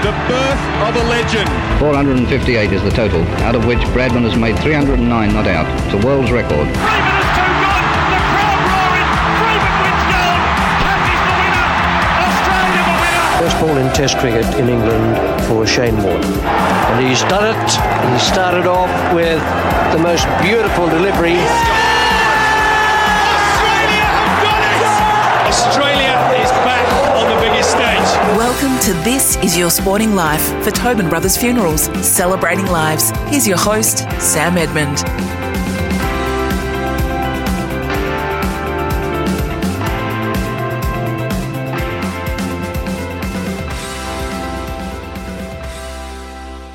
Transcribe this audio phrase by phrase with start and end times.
[0.00, 1.50] Ian The birth of a legend.
[1.78, 5.66] 458 is the total, out of which Bradman has made 309 not out.
[5.84, 6.50] It's a world's record.
[6.50, 7.84] Freeman is too good.
[8.08, 9.08] The crowd roaring.
[9.36, 10.40] Freeman wins gold.
[10.80, 11.68] Cathy's the winner.
[12.24, 13.28] Australia the winner.
[13.40, 16.24] First ball in Test cricket in England for Shane Warne.
[16.24, 17.70] And he's done it.
[18.12, 19.42] He started off with
[19.92, 21.36] the most beautiful delivery.
[28.60, 33.10] Welcome to This Is Your Sporting Life for Tobin Brothers Funerals, celebrating lives.
[33.30, 34.98] Here's your host, Sam Edmund.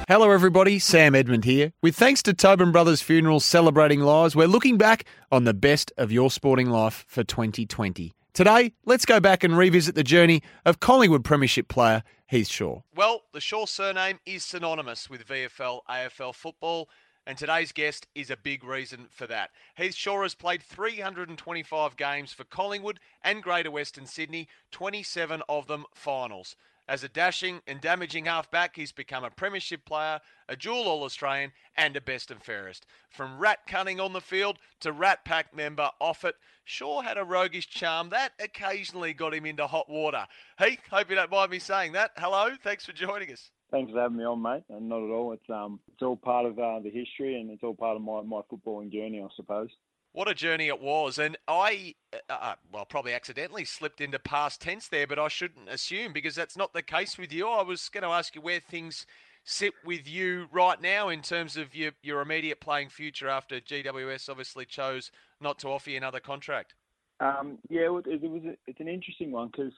[0.08, 0.80] Hello, everybody.
[0.80, 1.72] Sam Edmund here.
[1.83, 6.11] With thanks to Tobin Brothers Funerals celebrating lives, we're looking back on the best of
[6.11, 8.11] your sporting life for 2020.
[8.36, 12.81] Today, let's go back and revisit the journey of Collingwood Premiership player Heath Shaw.
[12.94, 16.89] Well, the Shaw surname is synonymous with VFL AFL football,
[17.25, 19.52] and today's guest is a big reason for that.
[19.77, 25.86] Heath Shaw has played 325 games for Collingwood and Greater Western Sydney, 27 of them
[25.94, 26.58] finals.
[26.88, 31.52] As a dashing and damaging halfback, he's become a premiership player, a dual All Australian,
[31.76, 32.86] and a best and fairest.
[33.09, 37.23] From rat cunning on the field to rat pack member off it, Shaw had a
[37.23, 40.27] roguish charm that occasionally got him into hot water.
[40.59, 42.11] Heath, hope you don't mind me saying that.
[42.17, 43.49] Hello, thanks for joining us.
[43.71, 44.64] Thanks for having me on, mate.
[44.70, 45.33] And not at all.
[45.33, 48.21] It's um, it's all part of uh, the history, and it's all part of my,
[48.21, 49.70] my footballing journey, I suppose.
[50.15, 51.20] What a journey it was.
[51.20, 55.67] And I, uh, uh, well, probably accidentally slipped into past tense there, but I shouldn't
[55.67, 57.49] assume because that's not the case with you.
[57.49, 59.05] I was going to ask you where things
[59.43, 64.30] sit with you right now in terms of your, your immediate playing future after GWS
[64.30, 65.11] obviously chose
[65.42, 66.76] not to offer you another contract.
[67.20, 68.05] Um, yeah, it, was.
[68.08, 69.73] A, it's an interesting one because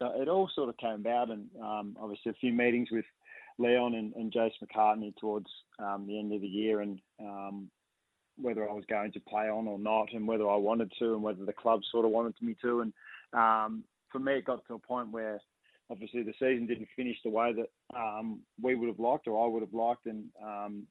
[0.00, 3.04] it all sort of came about, and um, obviously a few meetings with
[3.58, 5.48] Leon and, and Jace McCartney towards
[5.78, 7.70] um, the end of the year, and um,
[8.36, 11.22] whether I was going to play on or not, and whether I wanted to, and
[11.22, 12.80] whether the club sort of wanted me to.
[12.80, 12.92] And
[13.32, 15.40] um, for me, it got to a point where
[15.90, 19.48] obviously the season didn't finish the way that um, we would have liked or I
[19.48, 20.86] would have liked, and um,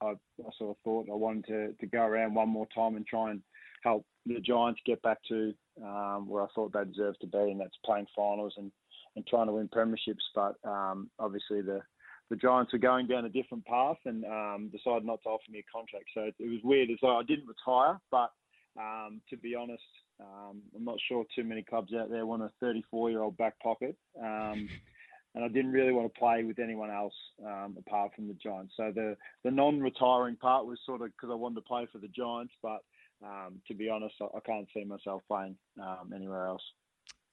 [0.00, 3.06] I, I, sort of thought I wanted to, to go around one more time and
[3.06, 3.42] try and
[3.84, 7.60] help the Giants get back to um, where I thought they deserved to be, and
[7.60, 8.70] that's playing finals and,
[9.16, 10.24] and trying to win premierships.
[10.34, 11.80] But um, obviously the
[12.32, 15.58] the Giants were going down a different path and um, decided not to offer me
[15.58, 16.06] a contract.
[16.14, 16.88] So it, it was weird.
[16.88, 18.32] As I didn't retire, but
[18.80, 19.82] um, to be honest,
[20.18, 23.60] um, I'm not sure too many clubs out there want a 34 year old back
[23.60, 23.96] pocket.
[24.18, 24.66] Um,
[25.34, 27.12] and I didn't really want to play with anyone else
[27.46, 28.72] um, apart from the Giants.
[28.78, 29.14] So the,
[29.44, 32.54] the non retiring part was sort of because I wanted to play for the Giants,
[32.62, 32.78] but
[33.22, 35.56] um, to be honest, I, I, can't see myself playing
[36.14, 36.62] anywhere else.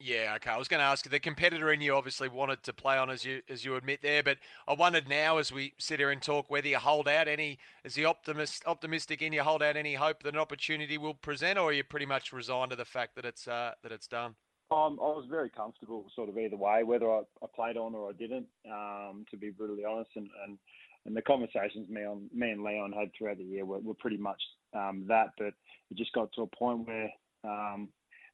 [0.02, 0.52] Yeah, okay.
[0.52, 3.26] I was going to ask the competitor in you obviously wanted to play on as
[3.26, 6.50] you as you admit there, but I wondered now as we sit here and talk
[6.50, 10.24] whether you hold out any is the optimist optimistic in you hold out any hope
[10.24, 13.26] that an opportunity will present, or are you pretty much resigned to the fact that
[13.26, 14.36] it's uh, that it's done?
[14.72, 18.10] Um, I was very comfortable, sort of either way, whether I, I played on or
[18.10, 18.46] I didn't.
[18.72, 20.58] Um, to be brutally honest, and, and
[21.06, 24.18] and the conversations me on me and Leon had throughout the year were, were pretty
[24.18, 24.42] much
[24.74, 27.10] um, that, but it just got to a point where
[27.44, 27.90] um,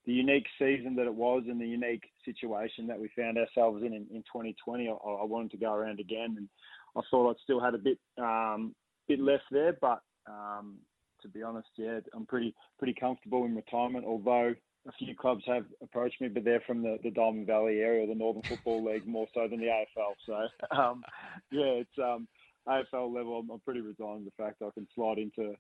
[0.06, 3.94] the unique season that it was and the unique situation that we found ourselves in
[3.94, 4.88] in, in 2020.
[4.88, 6.48] I, I, wanted to go around again, and
[6.96, 8.76] I thought I'd still had a bit um,
[9.08, 10.76] bit left there, but um,
[11.22, 14.06] to be honest, yeah, I'm pretty pretty comfortable in retirement.
[14.06, 14.54] Although
[14.88, 18.08] a few clubs have approached me, but they're from the, the Diamond Valley area or
[18.08, 20.14] the Northern Football League more so than the AFL.
[20.26, 21.04] So um,
[21.52, 22.28] yeah, it's um,
[22.68, 23.40] AFL level.
[23.40, 25.54] I'm, I'm pretty resigned to the fact I can slide into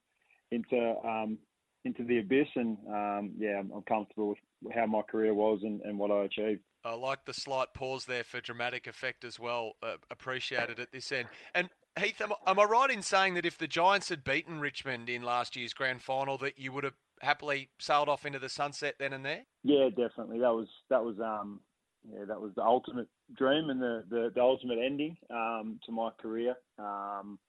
[0.51, 1.37] into um,
[1.85, 4.37] into the abyss, and um, yeah, I'm, I'm, comfortable with
[4.73, 6.61] how my career was and, and what I achieved.
[6.83, 9.73] I like the slight pause there for dramatic effect as well.
[9.81, 11.27] Uh, appreciated at this end.
[11.55, 11.69] And
[11.99, 15.23] Heath, am, am, I right in saying that if the Giants had beaten Richmond in
[15.23, 19.13] last year's grand final, that you would have happily sailed off into the sunset then
[19.13, 19.43] and there?
[19.63, 20.39] Yeah, definitely.
[20.39, 21.61] That was that was um
[22.07, 23.07] yeah that was the ultimate
[23.37, 26.55] dream and the the, the ultimate ending um, to my career.
[26.77, 27.39] Um,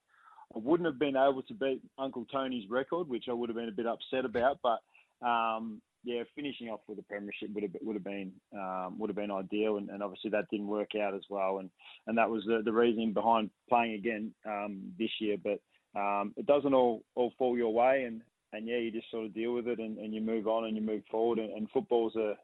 [0.54, 3.68] I wouldn't have been able to beat Uncle Tony's record, which I would have been
[3.68, 4.78] a bit upset about, but
[5.26, 9.16] um, yeah, finishing off with a premiership would have would have been um, would have
[9.16, 11.68] been ideal, and, and, obviously that didn't work out as well, and
[12.06, 15.36] and that was the, the reasoning behind playing again um, this year.
[15.42, 15.58] But
[15.98, 18.22] um, it doesn't all all fall your way, and
[18.52, 20.76] and yeah, you just sort of deal with it, and, and you move on and
[20.76, 22.34] you move forward, and, and football's a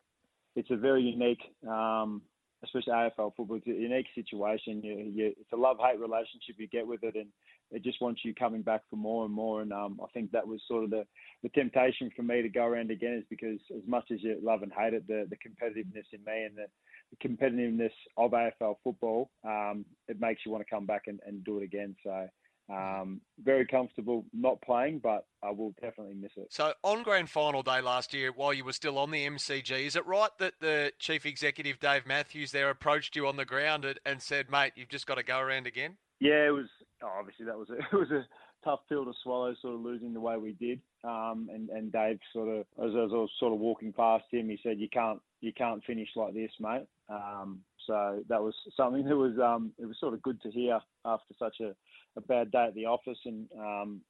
[0.57, 2.21] it's a very unique um,
[2.65, 4.83] especially AFL football, it's a unique situation.
[4.83, 7.29] You, you, it's a love hate relationship you get with it, and
[7.71, 9.63] it just wants you coming back for more and more.
[9.63, 11.05] And um, I think that was sort of the,
[11.43, 14.63] the temptation for me to go around again, is because as much as you love
[14.63, 16.67] and hate it, the, the competitiveness in me and the,
[17.11, 21.45] the competitiveness of AFL football, um, it makes you want to come back and, and
[21.45, 21.97] do it again.
[22.05, 22.29] So
[22.73, 26.49] um, very comfortable not playing, but I will definitely miss it.
[26.51, 29.97] So on grand final day last year, while you were still on the MCG, is
[29.97, 34.23] it right that the chief executive Dave Matthews there approached you on the ground and
[34.23, 35.97] said, "Mate, you've just got to go around again"?
[36.21, 36.69] Yeah, it was.
[37.03, 38.27] Oh, obviously, that was a, it was a
[38.65, 40.81] tough pill to swallow, sort of losing the way we did.
[41.05, 44.49] Um, and and Dave sort of, as, as I was sort of walking past him,
[44.49, 49.05] he said, "You can't you can't finish like this, mate." Um, so that was something
[49.05, 51.75] that was um, it was sort of good to hear after such a
[52.17, 54.01] a bad day at the office, and um,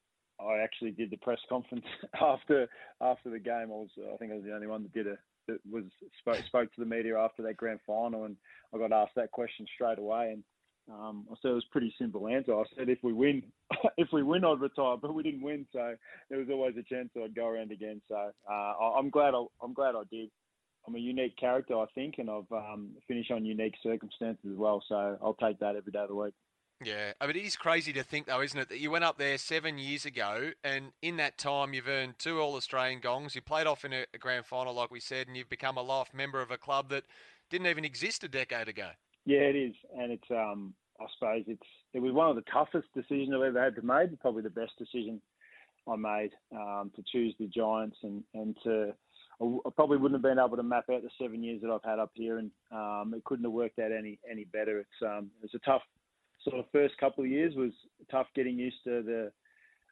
[0.41, 1.85] I actually did the press conference
[2.21, 2.69] after
[3.01, 3.65] after the game.
[3.65, 5.17] I was I think I was the only one that did a
[5.49, 5.85] that was
[6.19, 8.37] spoke, spoke to the media after that grand final, and
[8.75, 10.45] I got asked that question straight away, and
[10.91, 12.55] um, I said it was a pretty simple answer.
[12.55, 13.43] I said if we win,
[13.97, 15.95] if we win, I'd retire, but we didn't win, so
[16.29, 18.01] there was always a chance that I'd go around again.
[18.09, 20.31] So uh, I'm glad I, I'm glad I did.
[20.87, 24.83] I'm a unique character, I think, and I've um, finished on unique circumstances as well.
[24.89, 26.35] So I'll take that every day of the week.
[26.85, 29.19] Yeah, I mean, it is crazy to think, though, isn't it, that you went up
[29.19, 33.35] there seven years ago, and in that time you've earned two All Australian gongs.
[33.35, 36.13] You played off in a, grand final, like we said, and you've become a life
[36.13, 37.05] member of a club that
[37.51, 38.91] didn't even exist a decade ago.
[39.25, 41.63] Yeah, it is, and it's um, I suppose it's
[41.95, 44.19] it was one of the toughest decisions I've ever had to make.
[44.21, 45.21] Probably the best decision
[45.89, 48.95] I made um, to choose the Giants and and to.
[49.41, 51.99] I probably wouldn't have been able to map out the seven years that I've had
[51.99, 54.79] up here, and um, it couldn't have worked out any any better.
[54.79, 55.83] It's um, it's a tough
[56.45, 57.73] sort of first couple of years was
[58.11, 59.33] tough getting used to the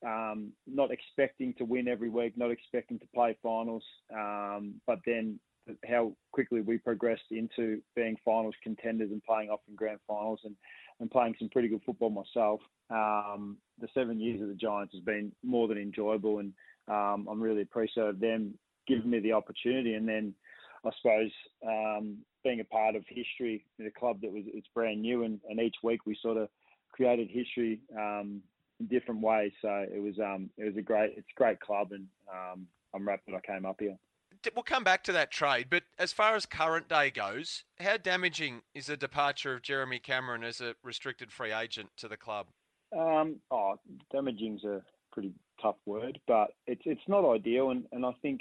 [0.07, 5.39] um, not expecting to win every week, not expecting to play finals, um, but then
[5.87, 10.57] how quickly we progressed into being finals contenders and playing off in grand finals and,
[11.01, 12.61] and playing some pretty good football myself.
[12.89, 16.53] Um, the seven years of the Giants has been more than enjoyable, and
[16.89, 18.55] um, I'm really appreciative of them
[18.89, 19.95] giving me the opportunity.
[19.95, 20.35] And then
[20.85, 21.31] I suppose
[21.67, 25.41] um, being a part of history in a club that was it's brand new, and,
[25.49, 26.49] and each week we sort of
[26.93, 28.43] created history um,
[28.79, 29.53] in different ways.
[29.61, 33.07] So it was um, it was a great it's a great club, and um, I'm
[33.07, 33.97] wrapped that I came up here.
[34.55, 38.63] We'll come back to that trade, but as far as current day goes, how damaging
[38.75, 42.47] is the departure of Jeremy Cameron as a restricted free agent to the club?
[42.97, 43.75] Um, oh,
[44.11, 44.81] damaging's a
[45.13, 48.41] pretty tough word, but it's it's not ideal, and, and I think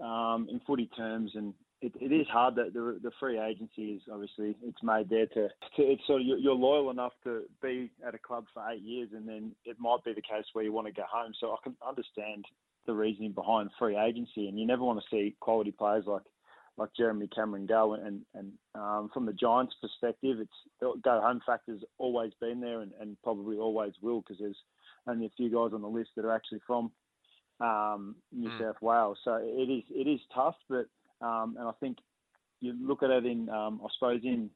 [0.00, 1.52] um, in footy terms, and
[1.84, 5.48] it, it is hard that the, the free agency is obviously it's made there to,
[5.76, 9.10] to it's sort of you're loyal enough to be at a club for eight years
[9.14, 11.32] and then it might be the case where you want to go home.
[11.38, 12.46] So I can understand
[12.86, 16.22] the reasoning behind free agency and you never want to see quality players like
[16.76, 21.40] like Jeremy Cameron go and and um, from the Giants perspective it's the go home
[21.44, 24.62] factor's always been there and, and probably always will because there's
[25.06, 26.90] only a few guys on the list that are actually from
[27.60, 28.58] um, New mm.
[28.58, 29.18] South Wales.
[29.22, 30.86] So it is it is tough, but
[31.20, 31.98] um, and I think
[32.60, 34.50] you look at it in, um, I suppose, in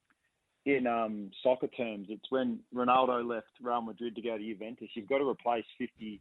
[0.67, 5.09] in um, soccer terms, it's when Ronaldo left Real Madrid to go to Juventus, you've
[5.09, 6.21] got to replace 50,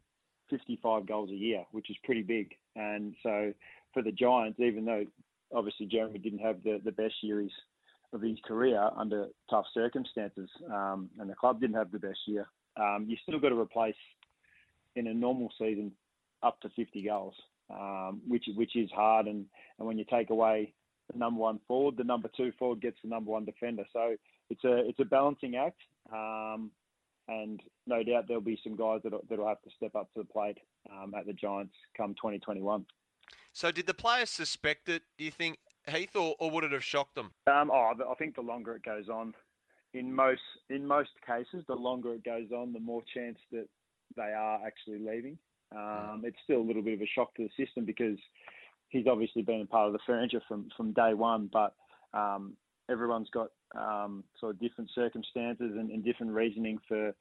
[0.50, 2.54] 55 goals a year, which is pretty big.
[2.76, 3.54] And so
[3.94, 5.06] for the Giants, even though
[5.54, 7.52] obviously Jeremy didn't have the, the best years
[8.14, 12.48] of his career under tough circumstances, um, and the club didn't have the best year,
[12.78, 13.96] um, you still got to replace
[14.96, 15.92] in a normal season
[16.42, 17.34] up to 50 goals
[17.70, 19.28] um, which which is hard.
[19.28, 19.46] And,
[19.78, 20.74] and when you take away
[21.12, 23.84] the number one forward, the number two forward gets the number one defender.
[23.94, 24.16] So
[24.50, 25.82] it's a it's a balancing act.
[26.12, 26.72] Um,
[27.28, 30.26] and no doubt there'll be some guys that that'll have to step up to the
[30.26, 30.58] plate
[30.92, 32.86] um, at the Giants come 2021.
[33.52, 35.04] So did the players suspect it?
[35.18, 35.58] Do you think
[35.88, 37.32] Heath, or, or would it have shocked them?
[37.48, 39.34] Um, oh, I think the longer it goes on,
[39.94, 43.68] in most in most cases, the longer it goes on, the more chance that
[44.16, 45.38] they are actually leaving.
[45.76, 48.18] Um, it's still a little bit of a shock to the system because
[48.90, 51.74] he's obviously been a part of the furniture from, from day one, but
[52.14, 52.54] um,
[52.90, 57.14] everyone's got um, sort of different circumstances and, and, different reasoning for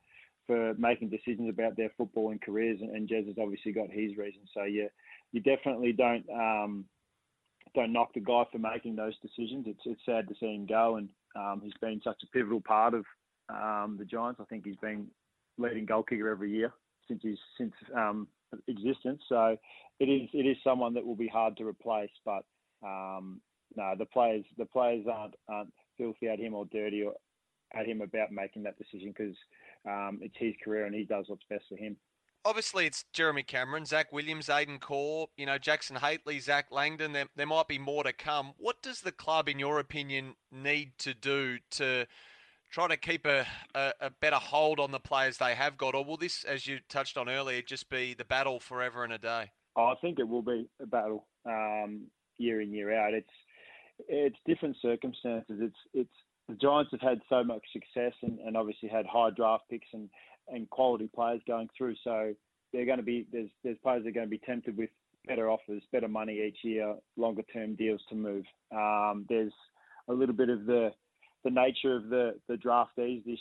[0.47, 4.49] for making decisions about their footballing careers, and Jez has obviously got his reasons.
[4.55, 4.87] So yeah,
[5.33, 6.85] you definitely don't um,
[7.75, 9.67] don't knock the guy for making those decisions.
[9.67, 12.95] It's it's sad to see him go, and um, he's been such a pivotal part
[12.95, 13.05] of
[13.49, 14.41] um, the Giants.
[14.41, 15.09] I think he's been
[15.59, 16.73] leading goal kicker every year
[17.09, 18.29] since his since um,
[18.69, 19.23] existence.
[19.29, 19.57] So
[20.01, 22.11] it is it is someone that will be hard to replace.
[22.25, 22.45] But
[22.85, 23.41] um,
[23.75, 27.15] no, the players the players aren't aren't filthy at him or dirty or
[27.75, 29.37] at him about making that decision because
[29.87, 31.97] um, it's his career and he does what's best for him.
[32.45, 37.13] Obviously, it's Jeremy Cameron, Zac Williams, Aidan Corr, you know, Jackson Hately, Zac Langdon.
[37.13, 38.53] There, there might be more to come.
[38.57, 42.07] What does the club, in your opinion, need to do to
[42.71, 45.95] try to keep a, a, a, better hold on the players they have got?
[45.95, 49.19] Or will this, as you touched on earlier, just be the battle forever and a
[49.19, 49.51] day?
[49.77, 52.07] I think it will be a battle um,
[52.39, 53.15] year in, year out.
[53.15, 53.29] It's
[54.09, 55.59] it's different circumstances.
[55.61, 56.11] It's it's
[56.49, 60.09] the Giants have had so much success and, and obviously had high draft picks and,
[60.49, 61.97] and quality players going through.
[62.05, 62.35] So
[62.73, 64.91] they're going to be there's there's players that are going to be tempted with
[65.27, 68.45] better offers, better money each year, longer term deals to move.
[68.73, 69.53] Um, there's
[70.09, 70.93] a little bit of the
[71.47, 73.39] the nature of the the draftees this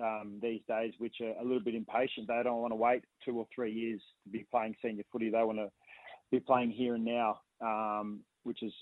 [0.00, 2.28] um, these days, which are a little bit impatient.
[2.28, 5.28] They don't want to wait two or three years to be playing senior footy.
[5.28, 5.68] They want to
[6.30, 8.72] be playing here and now, um, which is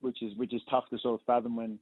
[0.00, 1.78] which is which is tough to sort of fathom when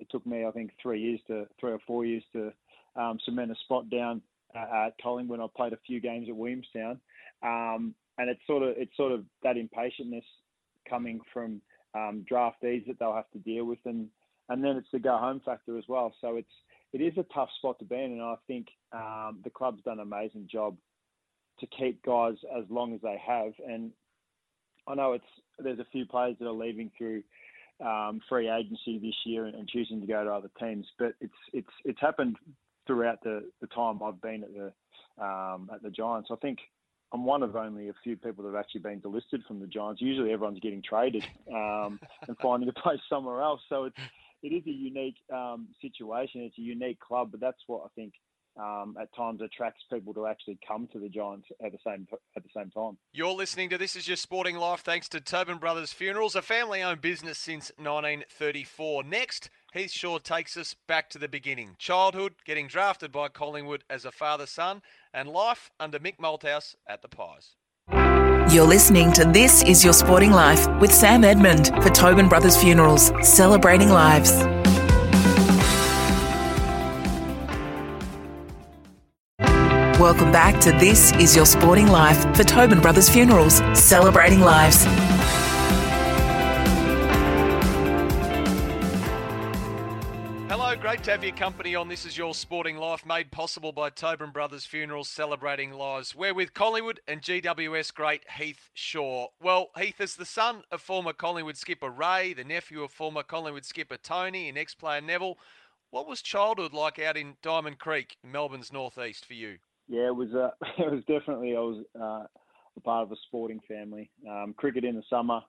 [0.00, 2.52] it took me, I think, three years to three or four years to
[2.96, 4.22] um, cement a spot down
[4.54, 5.40] uh, at Collingwood.
[5.40, 6.98] I played a few games at Williamstown,
[7.42, 10.24] um, and it's sort of it's sort of that impatientness
[10.88, 11.60] coming from
[11.94, 14.08] um, draftees that they'll have to deal with, and
[14.48, 16.14] and then it's the go home factor as well.
[16.20, 16.48] So it's
[16.92, 19.98] it is a tough spot to be in, and I think um, the club's done
[19.98, 20.76] an amazing job
[21.60, 23.52] to keep guys as long as they have.
[23.66, 23.90] And
[24.86, 25.24] I know it's
[25.58, 27.22] there's a few players that are leaving through
[27.84, 30.86] um, free agency this year and, and, choosing to go to other teams.
[30.98, 32.36] But it's it's it's happened
[32.86, 36.30] throughout the, the time I've been at the um, at the Giants.
[36.32, 36.58] I think
[37.12, 40.00] I'm one of only a few people that have actually been delisted from the Giants.
[40.00, 43.60] Usually everyone's getting traded um, and finding a place somewhere else.
[43.68, 43.96] So it's
[44.42, 46.42] it is a unique um, situation.
[46.42, 48.12] It's a unique club, but that's what I think
[48.58, 52.42] um, at times attracts people to actually come to the Giants at the same at
[52.42, 52.96] the same time.
[53.12, 57.00] You're listening to This Is Your Sporting Life thanks to Tobin Brothers Funerals, a family-owned
[57.00, 59.04] business since 1934.
[59.04, 64.04] Next, Heath Shaw takes us back to the beginning: childhood, getting drafted by Collingwood as
[64.04, 67.56] a father-son, and life under Mick Malthouse at the Pies.
[68.48, 73.10] You're listening to This Is Your Sporting Life with Sam Edmund for Tobin Brothers Funerals,
[73.20, 74.30] celebrating lives.
[79.98, 84.86] Welcome back to This Is Your Sporting Life for Tobin Brothers Funerals, celebrating lives.
[90.96, 94.30] Great to have your company on This Is Your Sporting Life, made possible by Tobin
[94.30, 96.14] Brothers Funerals, celebrating lives.
[96.14, 99.26] We're with Collingwood and GWS great Heath Shaw.
[99.38, 103.66] Well, Heath is the son of former Collingwood skipper Ray, the nephew of former Collingwood
[103.66, 105.36] skipper Tony, and ex-player Neville.
[105.90, 109.58] What was childhood like out in Diamond Creek, Melbourne's northeast, for you?
[109.88, 110.32] Yeah, it was.
[110.32, 111.54] Uh, it was definitely.
[111.56, 112.24] I was uh,
[112.74, 114.10] a part of a sporting family.
[114.26, 115.42] Um, cricket in the summer,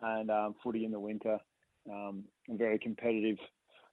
[0.00, 1.38] and um, footy in the winter.
[1.90, 3.36] Um, very competitive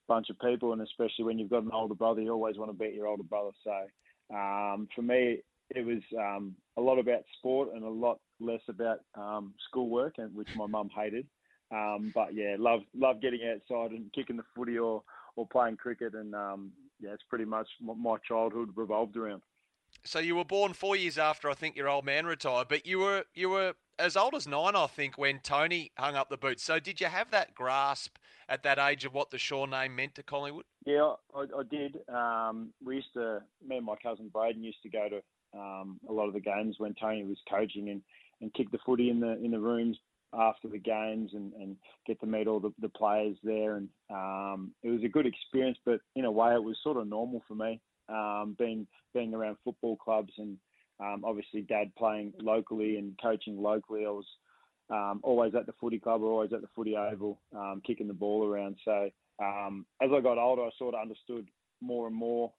[0.08, 2.76] bunch of people, and especially when you've got an older brother, you always want to
[2.76, 3.50] beat your older brother.
[3.64, 5.38] So um, for me,
[5.70, 10.34] it was um, a lot about sport and a lot less about um, schoolwork, and
[10.34, 11.26] which my mum hated.
[11.72, 15.02] Um, but yeah, love love getting outside and kicking the footy or
[15.34, 16.70] or playing cricket, and um,
[17.00, 19.42] yeah, it's pretty much my childhood revolved around.
[20.04, 22.98] So you were born four years after I think your old man retired, but you
[23.00, 26.62] were you were as old as nine, I think, when Tony hung up the boots.
[26.62, 28.16] So did you have that grasp
[28.48, 30.66] at that age of what the Shaw name meant to Collingwood?
[30.84, 31.98] Yeah, I, I did.
[32.08, 36.12] Um, we used to, me and my cousin Braden used to go to um, a
[36.12, 38.02] lot of the games when Tony was coaching and,
[38.40, 39.96] and kick the footy in the in the rooms
[40.32, 43.76] after the games and, and get to meet all the, the players there.
[43.76, 47.08] And um, it was a good experience, but in a way, it was sort of
[47.08, 50.56] normal for me um, being being around football clubs and
[51.00, 54.06] um, obviously dad playing locally and coaching locally.
[54.06, 54.26] I was
[54.90, 58.14] um, always at the footy club or always at the footy oval, um, kicking the
[58.14, 58.76] ball around.
[58.84, 59.10] So
[59.42, 61.48] um, as I got older, I sort of understood
[61.80, 62.52] more and more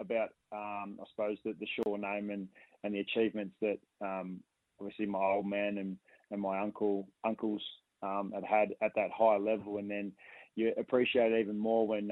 [0.00, 2.48] about, um, I suppose, the, the Shaw name and,
[2.82, 4.40] and the achievements that um,
[4.80, 5.96] obviously my old man and,
[6.34, 7.62] and my uncle uncles
[8.02, 9.78] um, had had at that higher level.
[9.78, 10.12] And then
[10.54, 12.10] you appreciate it even more when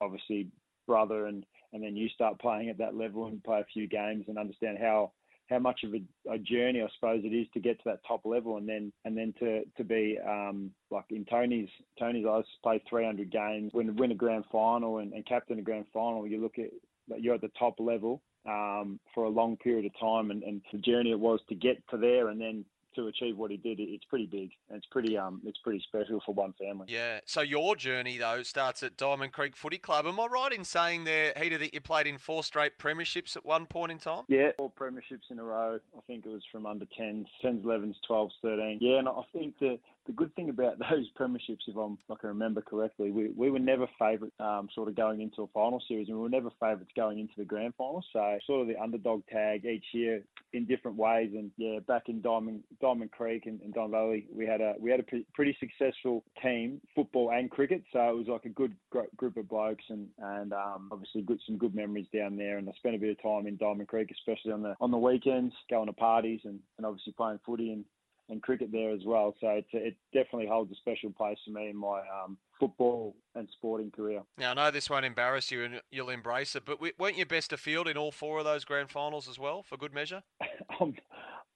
[0.00, 0.48] obviously
[0.86, 4.26] brother and and then you start playing at that level and play a few games
[4.28, 5.10] and understand how
[5.50, 6.02] how much of a,
[6.32, 9.16] a, journey I suppose it is to get to that top level and then and
[9.16, 11.68] then to to be um, like in Tony's
[11.98, 15.86] Tony's eyes play 300 games win win a grand final and, and captain a grand
[15.92, 16.70] final you look at
[17.18, 20.78] you're at the top level um, for a long period of time, and, and the
[20.78, 24.04] journey it was to get to there, and then to achieve what he did, it's
[24.04, 24.50] pretty big.
[24.68, 26.86] And it's pretty um it's pretty special for one family.
[26.88, 27.20] Yeah.
[27.26, 30.06] So your journey though starts at Diamond Creek Footy Club.
[30.06, 33.44] Am I right in saying there, Heater, that you played in four straight premierships at
[33.44, 34.24] one point in time?
[34.28, 35.78] Yeah, four premierships in a row.
[35.96, 38.78] I think it was from under 10s, 10s, 11s, 12s, 13.
[38.80, 42.28] Yeah, and I think the the good thing about those premierships, if I'm I can
[42.28, 46.08] remember correctly, we, we were never favourite um, sort of going into a final series,
[46.08, 48.04] and we were never favourites going into the grand final.
[48.12, 51.30] So sort of the underdog tag each year in different ways.
[51.34, 54.90] And yeah, back in Diamond Diamond Creek and, and Diamond Valley, we had a we
[54.90, 57.82] had a pre- pretty successful team, football and cricket.
[57.92, 58.74] So it was like a good
[59.16, 62.58] group of blokes, and and um, obviously good some good memories down there.
[62.58, 64.98] And I spent a bit of time in Diamond Creek, especially on the on the
[64.98, 67.84] weekends, going to parties and, and obviously playing footy and
[68.28, 69.34] and cricket there as well.
[69.40, 73.90] So it definitely holds a special place for me in my um, football and sporting
[73.90, 74.22] career.
[74.38, 77.52] Now, I know this won't embarrass you and you'll embrace it, but weren't you best
[77.52, 80.22] of field in all four of those grand finals as well, for good measure?
[80.80, 80.94] um,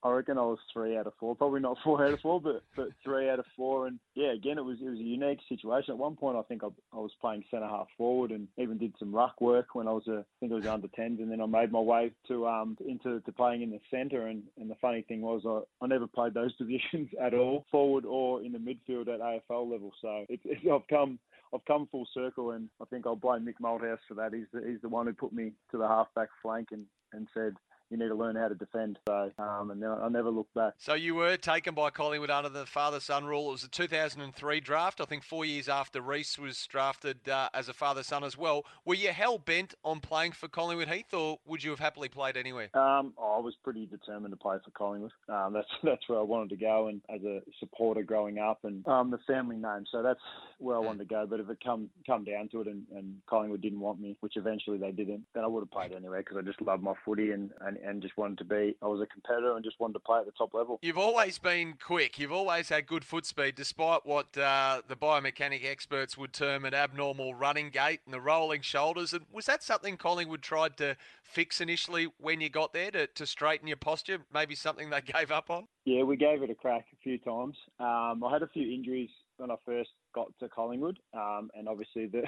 [0.05, 1.35] I reckon I was three out of four.
[1.35, 3.87] Probably not four out of four, but but three out of four.
[3.87, 5.93] And yeah, again, it was it was a unique situation.
[5.93, 8.95] At one point, I think I, I was playing centre half forward and even did
[8.99, 11.41] some ruck work when I was a, I think it was under 10s, and then
[11.41, 14.27] I made my way to um into to playing in the centre.
[14.27, 18.05] And and the funny thing was, I, I never played those positions at all, forward
[18.05, 19.93] or in the midfield at AFL level.
[20.01, 21.19] So it's, it's I've come
[21.53, 24.35] I've come full circle, and I think I'll blame Mick Malthouse for that.
[24.35, 27.55] He's the, he's the one who put me to the halfback flank and and said
[27.91, 28.99] you need to learn how to defend.
[29.07, 30.75] So, um, and I never looked back.
[30.79, 33.49] So you were taken by Collingwood under the father-son rule.
[33.49, 35.01] It was the 2003 draft.
[35.01, 38.65] I think four years after Rhyce was drafted uh, as a father-son as well.
[38.85, 42.37] Were you hell bent on playing for Collingwood Heath, or would you have happily played
[42.37, 42.69] anywhere?
[42.75, 45.13] Um, I was pretty determined to play for Collingwood.
[45.29, 48.87] Um, that's that's where I wanted to go, and as a supporter growing up, and
[48.87, 49.85] um, the family name.
[49.91, 50.21] So that's
[50.59, 51.27] where I wanted to go.
[51.29, 54.37] But if it come come down to it, and, and Collingwood didn't want me, which
[54.37, 57.31] eventually they didn't, then I would have played anyway because I just love my footy
[57.31, 58.77] and, and and just wanted to be.
[58.83, 60.79] I was a competitor and just wanted to play at the top level.
[60.83, 62.19] You've always been quick.
[62.19, 66.75] You've always had good foot speed, despite what uh, the biomechanic experts would term an
[66.75, 69.13] abnormal running gait and the rolling shoulders.
[69.13, 73.27] And was that something Collingwood tried to fix initially when you got there to, to
[73.27, 74.19] straighten your posture?
[74.33, 75.67] Maybe something they gave up on?
[75.85, 77.57] Yeah, we gave it a crack a few times.
[77.81, 82.07] Um, I had a few injuries when I first got to Collingwood, um, and obviously
[82.07, 82.25] the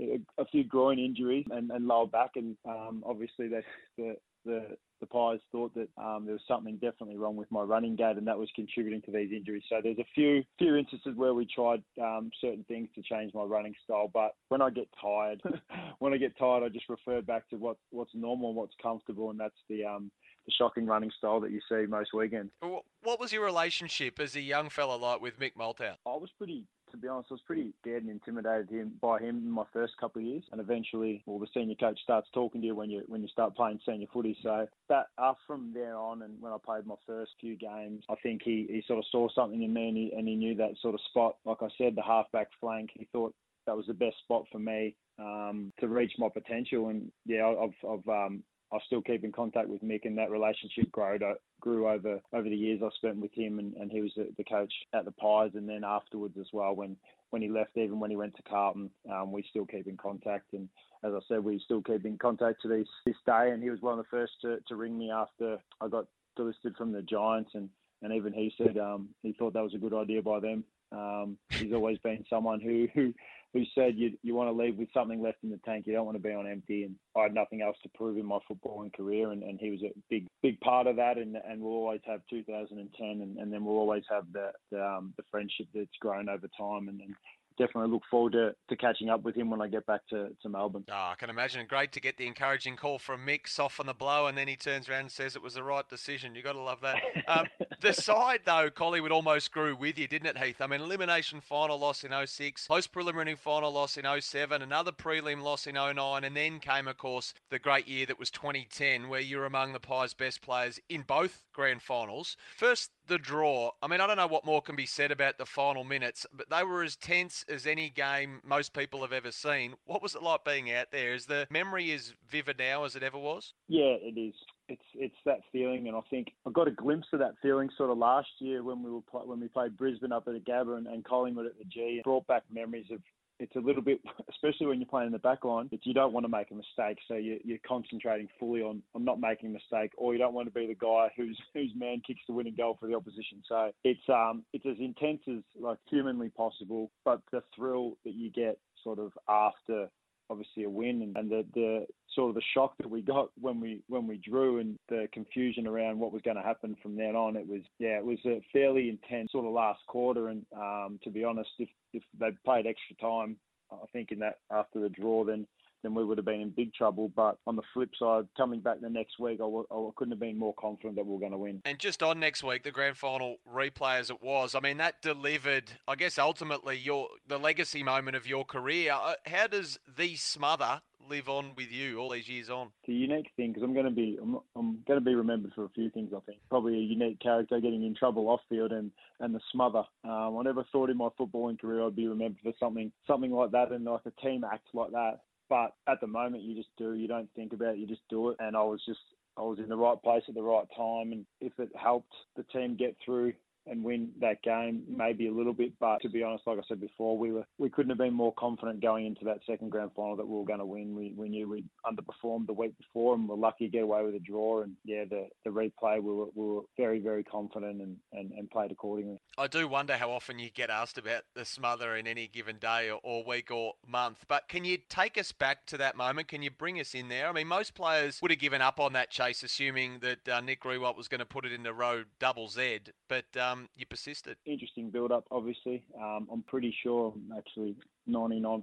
[0.38, 3.62] a few groin injuries and, and lower back, and um, obviously the,
[3.96, 7.94] the the the Pies thought that um, there was something definitely wrong with my running
[7.94, 9.62] gait, and that was contributing to these injuries.
[9.68, 13.44] So there's a few few instances where we tried um, certain things to change my
[13.44, 15.40] running style, but when I get tired,
[16.00, 19.30] when I get tired, I just refer back to what what's normal and what's comfortable,
[19.30, 20.10] and that's the um,
[20.46, 22.50] the shocking running style that you see most weekends.
[22.60, 25.96] What was your relationship as a young fella like with Mick Malthouse?
[26.06, 29.38] I was pretty to be honest, I was pretty scared and intimidated him by him
[29.38, 30.44] in my first couple of years.
[30.52, 33.56] And eventually, well, the senior coach starts talking to you when you when you start
[33.56, 34.36] playing senior footy.
[34.42, 38.14] So that uh, from there on, and when I played my first few games, I
[38.22, 40.76] think he, he sort of saw something in me, and he, and he knew that
[40.80, 41.36] sort of spot.
[41.44, 42.90] Like I said, the halfback flank.
[42.94, 43.34] He thought
[43.66, 46.88] that was the best spot for me um, to reach my potential.
[46.88, 50.90] And yeah, I've, I've um, I still keep in contact with Mick, and that relationship
[50.92, 51.18] grew
[51.60, 54.44] grew over over the years I spent with him, and, and he was the, the
[54.44, 56.96] coach at the Pies, and then afterwards as well when
[57.30, 60.52] when he left, even when he went to Carlton, um, we still keep in contact,
[60.52, 60.68] and
[61.04, 63.80] as I said, we still keep in contact to this this day, and he was
[63.80, 66.06] one of the first to, to ring me after I got
[66.38, 67.68] delisted from the Giants, and
[68.02, 70.64] and even he said um, he thought that was a good idea by them.
[70.92, 73.12] Um, he's always been someone who, who
[73.54, 75.86] who said you you want to leave with something left in the tank.
[75.86, 76.84] You don't want to be on empty.
[76.84, 79.82] And I had nothing else to prove in my footballing career, and, and he was
[79.82, 81.18] a big big part of that.
[81.18, 85.14] And and we'll always have 2010, and, and then we'll always have the the, um,
[85.16, 86.88] the friendship that's grown over time.
[86.88, 87.14] And, and
[87.58, 90.48] definitely look forward to, to catching up with him when I get back to, to
[90.48, 90.84] Melbourne.
[90.90, 91.66] Oh, I can imagine.
[91.66, 94.88] Great to get the encouraging call from Mick, soften the blow, and then he turns
[94.88, 96.34] around and says it was the right decision.
[96.34, 96.96] You've got to love that.
[97.28, 97.46] Um,
[97.82, 100.62] the side, though, Collingwood almost grew with you, didn't it, Heath?
[100.62, 105.42] I mean, elimination final loss in 06, post preliminary final loss in 07, another prelim
[105.42, 109.20] loss in 09, and then came, of course, the great year that was 2010, where
[109.20, 112.36] you're among the Pies' best players in both grand finals.
[112.56, 113.72] First, the draw.
[113.82, 116.50] I mean, I don't know what more can be said about the final minutes, but
[116.50, 119.74] they were as tense as any game most people have ever seen.
[119.84, 121.14] What was it like being out there?
[121.14, 123.54] Is the memory as vivid now as it ever was?
[123.68, 124.34] Yeah, it is.
[124.68, 127.90] It's it's that feeling, and I think I got a glimpse of that feeling sort
[127.90, 130.86] of last year when we were when we played Brisbane up at the Gabba and,
[130.86, 131.80] and Collingwood at the G.
[131.98, 133.00] It brought back memories of
[133.38, 136.12] it's a little bit, especially when you're playing in the back line, that you don't
[136.12, 136.98] want to make a mistake.
[137.06, 140.48] So you, you're concentrating fully on, on not making a mistake, or you don't want
[140.48, 143.42] to be the guy whose whose man kicks the winning goal for the opposition.
[143.48, 148.30] So it's um it's as intense as like humanly possible, but the thrill that you
[148.30, 149.88] get sort of after
[150.30, 153.60] obviously a win, and, and the, the sort of the shock that we got when
[153.60, 157.16] we when we drew and the confusion around what was going to happen from then
[157.16, 157.36] on.
[157.36, 161.10] It was yeah, it was a fairly intense sort of last quarter, and um, to
[161.10, 163.36] be honest, if if they'd played extra time,
[163.72, 165.46] I think in that after the draw, then
[165.82, 167.10] then we would have been in big trouble.
[167.14, 170.20] But on the flip side, coming back the next week, I w- I couldn't have
[170.20, 171.62] been more confident that we are going to win.
[171.64, 175.02] And just on next week, the grand final replay as it was, I mean, that
[175.02, 178.92] delivered, I guess, ultimately your the legacy moment of your career.
[178.92, 182.68] Uh, how does the smother live on with you all these years on?
[182.82, 185.52] It's a unique thing because I'm going to be I'm, I'm going to be remembered
[185.54, 186.12] for a few things.
[186.14, 189.84] I think probably a unique character getting in trouble off field and and the smother.
[190.04, 193.52] Um, I never thought in my footballing career I'd be remembered for something something like
[193.52, 195.20] that and like a team act like that.
[195.48, 196.94] But at the moment, you just do.
[196.94, 197.78] You don't think about it.
[197.78, 198.36] You just do it.
[198.40, 199.00] And I was just
[199.36, 201.12] I was in the right place at the right time.
[201.12, 203.32] And if it helped the team get through
[203.70, 205.72] and win that game, maybe a little bit.
[205.78, 208.32] But to be honest, like I said before, we were we couldn't have been more
[208.34, 210.94] confident going into that second grand final that we were going to win.
[210.94, 214.14] We, we knew we'd underperformed the week before, and we're lucky to get away with
[214.14, 214.62] a draw.
[214.62, 218.50] And yeah, the the replay, we were, we were very very confident and, and, and
[218.50, 219.20] played accordingly.
[219.36, 222.90] I do wonder how often you get asked about the smother in any given day
[222.90, 224.24] or, or week or month.
[224.28, 226.28] But can you take us back to that moment?
[226.28, 227.28] Can you bring us in there?
[227.28, 230.62] I mean, most players would have given up on that chase, assuming that uh, Nick
[230.62, 232.80] Riewoldt was going to put it in the row double Z.
[233.08, 234.36] But um, you persisted.
[234.44, 235.84] Interesting build up, obviously.
[236.00, 237.76] Um, I'm pretty sure, actually,
[238.08, 238.62] 99%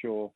[0.00, 0.32] sure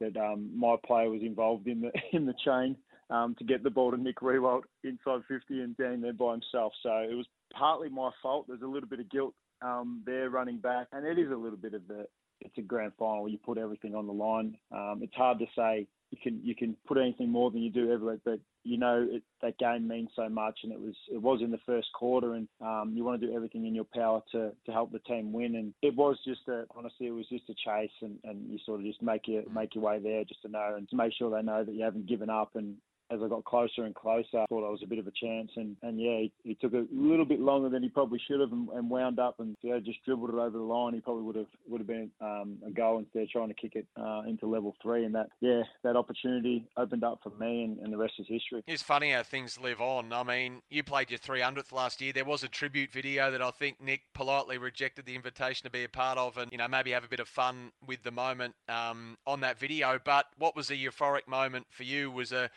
[0.00, 2.76] that um, my player was involved in the in the chain
[3.10, 6.72] um, to get the ball to Nick Riewoldt inside 50 and down there by himself.
[6.82, 8.46] So it was partly my fault.
[8.48, 11.58] There's a little bit of guilt um, there running back, and it is a little
[11.58, 12.06] bit of the.
[12.40, 13.28] It's a grand final.
[13.28, 14.56] You put everything on the line.
[14.70, 17.92] Um, it's hard to say you can you can put anything more than you do
[17.92, 21.20] every week, but you know it, that game means so much, and it was it
[21.20, 24.22] was in the first quarter, and um, you want to do everything in your power
[24.32, 27.50] to, to help the team win, and it was just a honestly it was just
[27.50, 30.42] a chase, and, and you sort of just make your make your way there just
[30.42, 32.76] to know and to make sure they know that you haven't given up, and
[33.10, 35.50] as I got closer and closer, I thought I was a bit of a chance.
[35.56, 38.52] And, and yeah, he, he took a little bit longer than he probably should have
[38.52, 40.94] and, and wound up and yeah, just dribbled it over the line.
[40.94, 43.72] He probably would have would have been um, a goal instead of trying to kick
[43.74, 45.04] it uh, into level three.
[45.04, 48.62] And that, yeah, that opportunity opened up for me and, and the rest is history.
[48.66, 50.12] It's funny how things live on.
[50.12, 52.12] I mean, you played your 300th last year.
[52.12, 55.84] There was a tribute video that I think Nick politely rejected the invitation to be
[55.84, 58.54] a part of and, you know, maybe have a bit of fun with the moment
[58.68, 59.98] um, on that video.
[60.04, 62.50] But what was a euphoric moment for you was a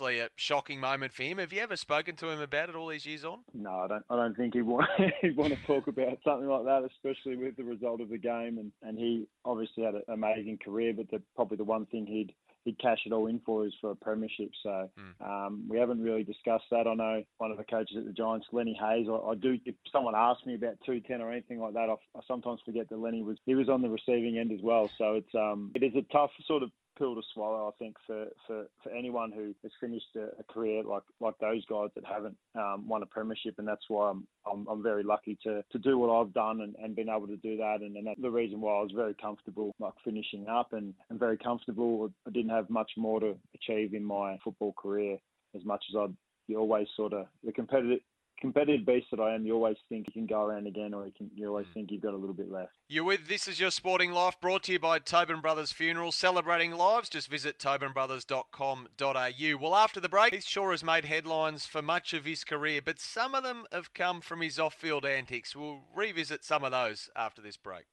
[0.00, 1.38] obviously a shocking moment for him.
[1.38, 3.40] Have you ever spoken to him about it all these years on?
[3.54, 4.04] No, I don't.
[4.10, 4.88] I don't think he'd want
[5.20, 8.58] he'd want to talk about something like that, especially with the result of the game.
[8.58, 12.32] And, and he obviously had an amazing career, but the, probably the one thing he'd
[12.64, 14.50] he'd cash it all in for is for a premiership.
[14.62, 15.26] So mm.
[15.26, 16.86] um, we haven't really discussed that.
[16.86, 19.06] I know one of the coaches at the Giants, Lenny Hayes.
[19.10, 19.58] I, I do.
[19.64, 22.88] If someone asks me about two ten or anything like that, I, I sometimes forget
[22.88, 24.90] that Lenny was he was on the receiving end as well.
[24.98, 28.26] So it's um it is a tough sort of pill to swallow, I think, for,
[28.46, 32.36] for, for anyone who has finished a, a career like like those guys that haven't
[32.54, 35.98] um, won a premiership, and that's why I'm I'm, I'm very lucky to, to do
[35.98, 38.60] what I've done and, and been able to do that, and, and that's the reason
[38.60, 42.10] why I was very comfortable like finishing up and, and very comfortable.
[42.26, 45.18] I didn't have much more to achieve in my football career
[45.54, 46.14] as much as I'd
[46.48, 48.00] you always sort of the competitive
[48.40, 51.12] competitive beast that I am, you always think you can go around again, or you
[51.16, 51.72] can you always hmm.
[51.74, 52.72] think you've got a little bit left.
[52.88, 56.72] You're with This Is Your Sporting Life, brought to you by Tobin Brothers Funerals, celebrating
[56.72, 57.08] lives.
[57.08, 59.58] Just visit tobinbrothers.com.au.
[59.60, 63.00] Well, after the break, Heath Shaw has made headlines for much of his career, but
[63.00, 65.54] some of them have come from his off-field antics.
[65.54, 67.84] We'll revisit some of those after this break.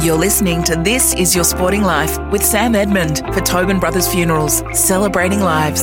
[0.00, 4.62] You're listening to This Is Your Sporting Life with Sam Edmund for Tobin Brothers Funerals,
[4.72, 5.82] celebrating lives.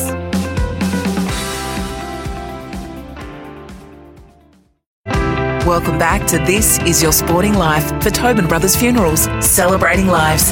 [5.66, 10.52] Welcome back to This Is Your Sporting Life for Tobin Brothers Funerals, celebrating lives.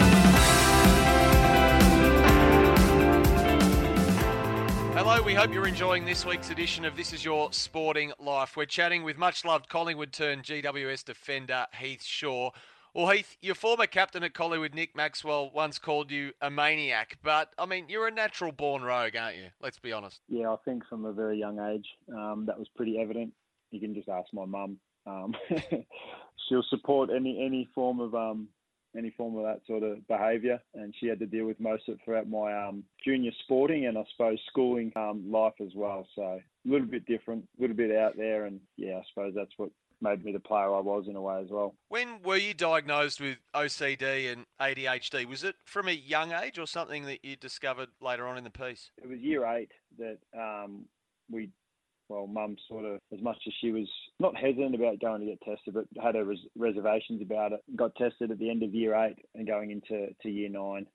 [4.95, 8.57] Hello, we hope you're enjoying this week's edition of This Is Your Sporting Life.
[8.57, 12.49] We're chatting with much loved Collingwood turned GWS defender Heath Shaw.
[12.95, 17.53] Well, Heath, your former captain at Collingwood, Nick Maxwell, once called you a maniac, but
[17.59, 19.49] I mean, you're a natural born rogue, aren't you?
[19.61, 20.21] Let's be honest.
[20.27, 23.31] Yeah, I think from a very young age, um, that was pretty evident.
[23.69, 24.79] You can just ask my mum.
[25.05, 25.35] Um,
[26.49, 28.47] she'll support any any form of um,
[28.97, 31.95] any form of that sort of behaviour, and she had to deal with most of
[31.95, 36.07] it throughout my um, junior sporting and I suppose schooling um, life as well.
[36.15, 39.53] So a little bit different, a little bit out there, and yeah, I suppose that's
[39.57, 39.69] what
[40.01, 41.75] made me the player I was in a way as well.
[41.87, 45.25] When were you diagnosed with OCD and ADHD?
[45.25, 48.49] Was it from a young age or something that you discovered later on in the
[48.49, 48.91] piece?
[49.01, 50.85] It was year eight that um,
[51.31, 51.49] we
[52.13, 55.41] well, mum sort of, as much as she was not hesitant about going to get
[55.41, 58.93] tested, but had her res- reservations about it, got tested at the end of year
[58.95, 60.85] eight and going into to year nine.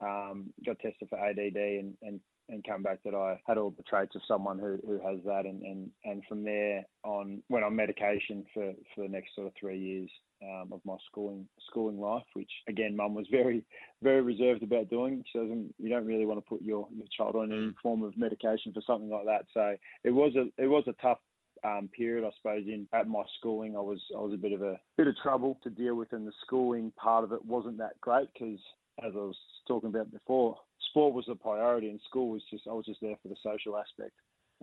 [0.00, 3.82] um, got tested for ADD and, and and come back that I had all the
[3.84, 7.74] traits of someone who, who has that and, and, and from there on went on
[7.74, 10.10] medication for, for the next sort of three years
[10.42, 13.64] um, of my schooling schooling life, which again mum was very
[14.02, 15.24] very reserved about doing.
[15.32, 18.16] She doesn't you don't really want to put your, your child on any form of
[18.18, 19.46] medication for something like that.
[19.54, 21.18] So it was a it was a tough
[21.64, 22.64] um, period, I suppose.
[22.66, 25.58] In at my schooling, I was I was a bit of a bit of trouble
[25.62, 28.58] to deal with, and the schooling part of it wasn't that great because,
[29.02, 30.56] as I was talking about before,
[30.90, 33.76] sport was a priority, and school was just I was just there for the social
[33.76, 34.12] aspect.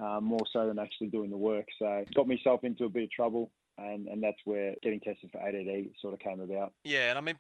[0.01, 1.65] Uh, more so than actually doing the work.
[1.77, 5.39] So got myself into a bit of trouble and, and that's where getting tested for
[5.39, 6.73] ADD sort of came about.
[6.83, 7.35] Yeah, and I mean,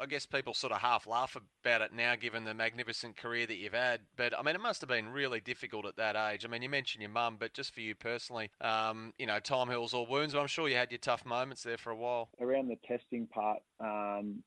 [0.00, 3.56] I guess people sort of half laugh about it now, given the magnificent career that
[3.56, 4.00] you've had.
[4.16, 6.44] But I mean, it must have been really difficult at that age.
[6.44, 9.68] I mean, you mentioned your mum, but just for you personally, um, you know, time
[9.68, 10.34] heals all wounds.
[10.34, 12.28] But I'm sure you had your tough moments there for a while.
[12.40, 14.42] Around the testing part, um,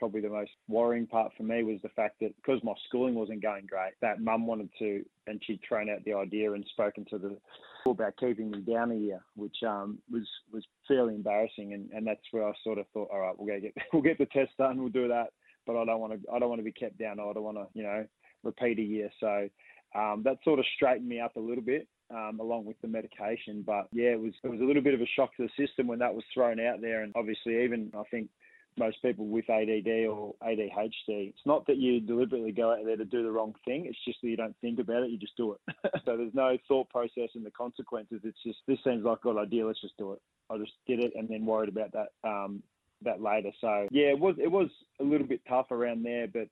[0.00, 3.42] probably the most worrying part for me was the fact that because my schooling wasn't
[3.42, 7.18] going great, that mum wanted to, and she'd thrown out the idea and spoken to
[7.18, 7.36] the
[7.80, 11.74] school about keeping me down a year, which um, was was fairly embarrassing.
[11.74, 14.26] And, and that's where I sort of thought, all right, we'll get we'll get the
[14.26, 15.28] test done, we'll do that.
[15.66, 17.20] But I don't want to I don't want to be kept down.
[17.20, 18.06] I don't want to you know
[18.42, 19.10] repeat a year.
[19.20, 19.48] So
[19.94, 21.86] um, that sort of straightened me up a little bit.
[22.12, 25.00] Um, along with the medication, but yeah, it was it was a little bit of
[25.00, 28.02] a shock to the system when that was thrown out there, and obviously even I
[28.10, 28.30] think
[28.76, 31.28] most people with ADD or ADHD.
[31.28, 33.86] It's not that you deliberately go out there to do the wrong thing.
[33.86, 35.10] It's just that you don't think about it.
[35.10, 35.76] You just do it.
[36.04, 38.20] so there's no thought process and the consequences.
[38.24, 39.66] It's just this seems like a good idea.
[39.66, 40.20] Let's just do it.
[40.50, 42.62] I just did it and then worried about that um,
[43.02, 43.50] that later.
[43.60, 44.68] So yeah, it was it was
[45.00, 46.48] a little bit tough around there, but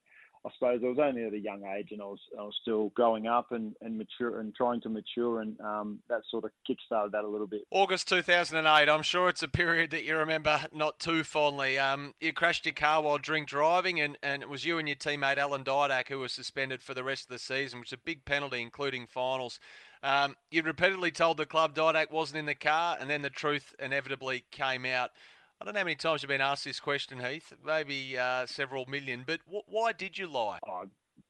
[0.48, 2.88] I suppose I was only at a young age and I was I was still
[2.90, 7.12] growing up and, and mature and trying to mature and um, that sort of kickstarted
[7.12, 7.62] that a little bit.
[7.70, 8.88] August 2008.
[8.88, 11.78] I'm sure it's a period that you remember not too fondly.
[11.78, 14.96] Um, you crashed your car while drink driving and, and it was you and your
[14.96, 17.98] teammate Alan Didak who were suspended for the rest of the season, which is a
[17.98, 19.61] big penalty, including finals.
[20.02, 23.74] Um, you'd repeatedly told the club Didak wasn't in the car, and then the truth
[23.80, 25.11] inevitably came out.
[25.60, 27.52] I don't know how many times you've been asked this question, Heath.
[27.66, 29.24] Maybe uh, several million.
[29.26, 30.60] But w- why did you lie?
[30.68, 30.84] Oh,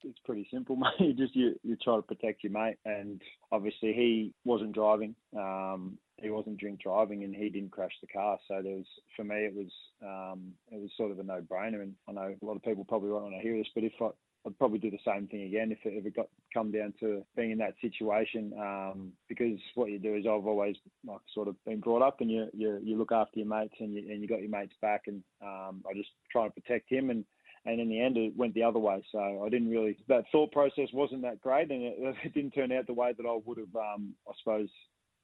[0.05, 1.17] it's pretty simple, mate.
[1.17, 5.15] just you, you try to protect your mate, and obviously he wasn't driving.
[5.35, 8.39] Um, he wasn't drink driving, and he didn't crash the car.
[8.49, 8.87] So there was,
[9.17, 9.71] for me, it was
[10.03, 11.81] um, it was sort of a no brainer.
[11.83, 13.93] And I know a lot of people probably won't want to hear this, but if
[14.01, 14.09] I
[14.49, 17.51] I'd probably do the same thing again if it ever got come down to being
[17.51, 18.53] in that situation.
[18.59, 22.31] Um, because what you do is I've always like sort of been brought up, and
[22.31, 25.03] you you, you look after your mates, and you and you got your mates back,
[25.07, 27.25] and um, I just try and protect him and.
[27.67, 29.05] And in the end, it went the other way.
[29.13, 29.99] So I didn't really.
[30.07, 33.27] That thought process wasn't that great, and it, it didn't turn out the way that
[33.27, 34.69] I would have, um, I suppose,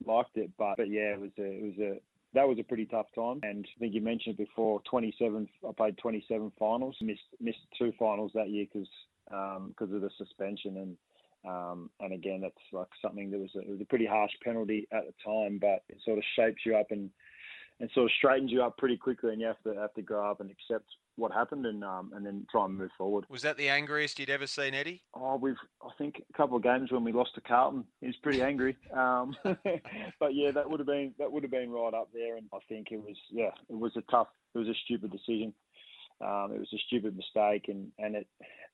[0.05, 0.51] liked it.
[0.59, 2.01] But but yeah, it was a it was a
[2.35, 3.41] that was a pretty tough time.
[3.43, 5.49] And I think you mentioned before, 27.
[5.67, 8.89] I played 27 finals, missed missed two finals that year because
[9.27, 10.97] because um, of the suspension and.
[11.47, 14.89] Um, and again, that's like something that was a, it was a pretty harsh penalty
[14.91, 17.11] at the time, but it sort of shapes you up and
[17.81, 20.31] and sort of straightens you up pretty quickly, and you have to have to grow
[20.31, 23.25] up and accept what happened and um, and then try and move forward.
[23.29, 25.03] Was that the angriest you'd ever seen Eddie?
[25.15, 28.17] Oh, we've I think a couple of games when we lost to Carlton, he was
[28.23, 28.77] pretty angry.
[28.95, 29.35] Um,
[30.21, 32.59] but yeah, that would have been that would have been right up there, and I
[32.69, 35.53] think it was yeah, it was a tough, it was a stupid decision.
[36.25, 38.27] Um, it was a stupid mistake, and and it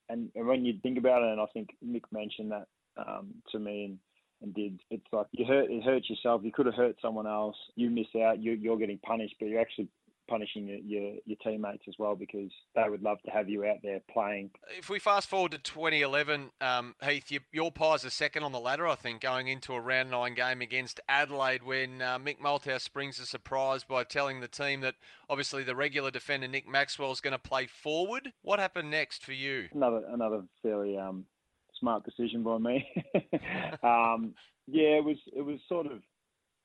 [0.09, 3.59] and, and when you think about it, and I think Mick mentioned that um, to
[3.59, 3.99] me, and
[4.41, 4.79] and did.
[4.89, 6.41] It's like you hurt it hurts yourself.
[6.43, 7.55] You could have hurt someone else.
[7.75, 8.39] You miss out.
[8.39, 9.87] You, you're getting punished, but you're actually
[10.31, 13.77] punishing your, your, your teammates as well because they would love to have you out
[13.83, 14.49] there playing.
[14.77, 18.59] If we fast forward to 2011, um, Heath, you, your Pies are second on the
[18.59, 22.81] ladder, I think, going into a round nine game against Adelaide when uh, Mick Malthouse
[22.81, 24.95] springs a surprise by telling the team that
[25.29, 28.31] obviously the regular defender Nick Maxwell is going to play forward.
[28.41, 29.67] What happened next for you?
[29.73, 31.25] Another another fairly um,
[31.77, 32.87] smart decision by me.
[33.83, 34.33] um,
[34.67, 35.99] yeah, it was it was sort of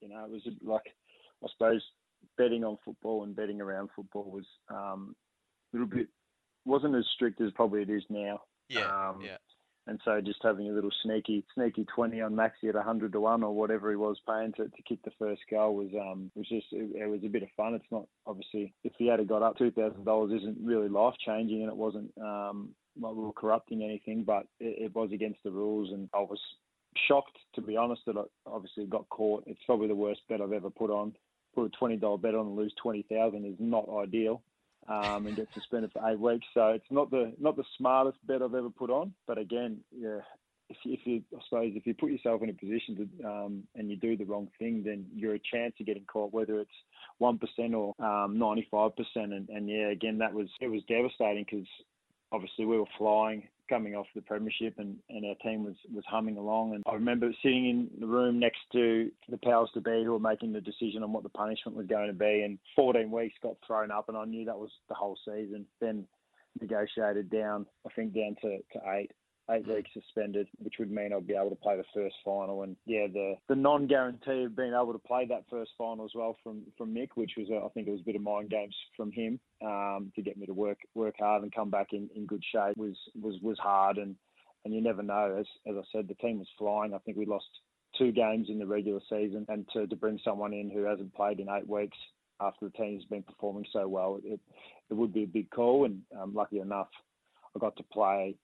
[0.01, 0.95] you know it was like
[1.43, 1.83] I suppose
[2.37, 5.15] betting on football and betting around football was um,
[5.73, 6.09] a little bit
[6.65, 8.43] wasn't as strict as probably it is now.
[8.69, 9.37] Yeah, um, yeah.
[9.89, 13.45] And so just having a little sneaky sneaky twenty on Maxi at hundred to one
[13.45, 16.67] or whatever he was paying to, to kick the first goal was um was just
[16.73, 17.75] it, it was a bit of fun.
[17.75, 21.63] It's not obviously if he had got up two thousand dollars isn't really life changing
[21.63, 22.71] and it wasn't um
[23.01, 26.41] like we were corrupting anything, but it, it was against the rules and I was
[27.07, 29.45] shocked to be honest that I obviously got caught.
[29.47, 31.15] It's probably the worst bet I've ever put on
[31.57, 34.43] put a twenty dollar bet on and lose twenty thousand is not ideal,
[34.89, 36.47] um, and get suspended for eight weeks.
[36.55, 39.13] So it's not the not the smartest bet I've ever put on.
[39.27, 40.21] But again, yeah,
[40.69, 43.63] if you, if you I suppose if you put yourself in a position to um,
[43.75, 46.71] and you do the wrong thing, then you're a chance of getting caught, whether it's
[47.19, 49.33] one percent or um, ninety five percent.
[49.33, 51.67] And, and yeah, again, that was it was devastating because
[52.31, 53.49] obviously we were flying.
[53.69, 56.75] Coming off the premiership and, and our team was, was humming along.
[56.75, 60.19] And I remember sitting in the room next to the powers to be who were
[60.19, 62.43] making the decision on what the punishment was going to be.
[62.43, 65.67] And 14 weeks got thrown up, and I knew that was the whole season.
[65.81, 66.07] Then
[66.61, 69.13] negotiated down, I think down to, to eight
[69.51, 72.63] eight weeks suspended, which would mean I'd be able to play the first final.
[72.63, 76.13] And yeah, the the non guarantee of being able to play that first final as
[76.15, 78.75] well from from Mick, which was I think it was a bit of mind games
[78.97, 82.27] from him um, to get me to work work hard and come back in, in
[82.27, 83.99] good shape was was was hard.
[83.99, 84.17] And
[84.65, 85.37] and you never know.
[85.39, 86.93] As as I said, the team was flying.
[86.93, 87.47] I think we lost
[87.97, 91.41] two games in the regular season, and to to bring someone in who hasn't played
[91.41, 91.97] in eight weeks
[92.41, 94.41] after the team's been performing so well, it
[94.91, 95.85] it would be a big call.
[95.85, 96.89] And um, lucky enough,
[97.55, 98.37] I got to play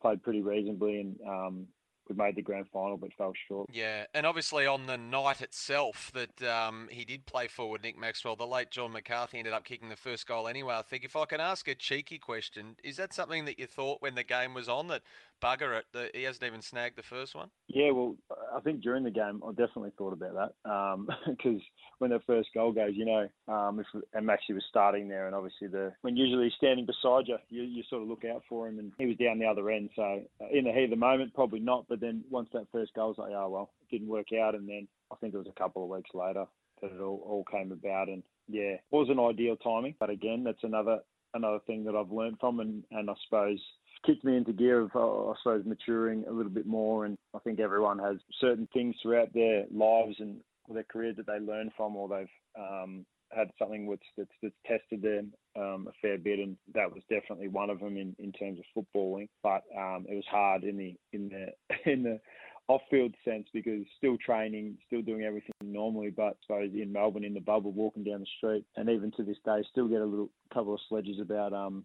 [0.00, 1.66] played pretty reasonably and um,
[2.08, 3.68] we made the grand final but fell short.
[3.72, 8.36] Yeah, and obviously on the night itself that um, he did play forward, Nick Maxwell,
[8.36, 10.74] the late John McCarthy ended up kicking the first goal anyway.
[10.74, 14.02] I think if I can ask a cheeky question, is that something that you thought
[14.02, 15.02] when the game was on that
[15.42, 17.50] bugger it, he hasn't even snagged the first one?
[17.68, 18.16] Yeah, well,
[18.54, 21.60] I think during the game I definitely thought about that because um,
[21.98, 25.34] when the first goal goes, you know, um, if and Maxie was starting there, and
[25.34, 28.68] obviously the when usually he's standing beside you, you, you sort of look out for
[28.68, 29.90] him, and he was down the other end.
[29.96, 32.94] So uh, in the heat of the moment, probably not, but then once that first
[32.94, 35.48] goal was like, oh well, it didn't work out, and then I think it was
[35.48, 36.46] a couple of weeks later
[36.82, 41.00] that it all, all came about, and yeah, wasn't ideal timing, but again, that's another
[41.34, 43.60] another thing that I've learned from, and and I suppose
[44.06, 47.04] kicked me into gear of, uh, I suppose, maturing a little bit more.
[47.04, 51.38] And I think everyone has certain things throughout their lives and their career that they
[51.38, 52.26] learn from, or they've
[52.58, 57.02] um, had something which that's, that's tested them um, a fair bit, and that was
[57.10, 59.28] definitely one of them in, in terms of footballing.
[59.42, 62.20] But um, it was hard in the in the in the
[62.68, 67.34] off-field sense because still training, still doing everything normally, but I suppose in Melbourne in
[67.34, 70.30] the bubble, walking down the street, and even to this day, still get a little
[70.52, 71.84] couple of sledges about um,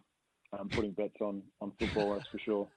[0.58, 2.14] um, putting bets on on football.
[2.14, 2.68] That's for sure.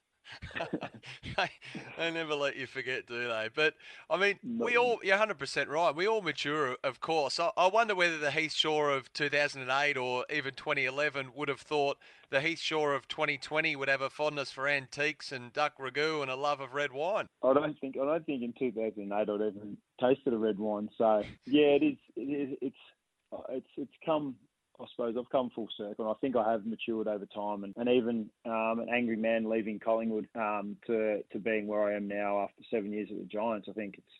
[1.36, 1.50] they,
[1.98, 3.48] they never let you forget, do they?
[3.54, 3.74] But
[4.08, 5.94] I mean, we all, you're 100% right.
[5.94, 7.38] We all mature, of course.
[7.38, 11.98] I, I wonder whether the Heath Shaw of 2008 or even 2011 would have thought
[12.30, 16.30] the Heath Shaw of 2020 would have a fondness for antiques and duck ragu and
[16.30, 17.26] a love of red wine.
[17.42, 20.88] I don't think I don't think in 2008 I'd even tasted a red wine.
[20.96, 21.98] So yeah, it is.
[22.16, 22.76] It is it's
[23.50, 24.36] it's it's come
[24.80, 26.06] I suppose I've come full circle.
[26.06, 29.48] And I think I have matured over time, and, and even um, an angry man
[29.48, 33.24] leaving Collingwood um, to to being where I am now after seven years at the
[33.24, 33.68] Giants.
[33.70, 34.12] I think it's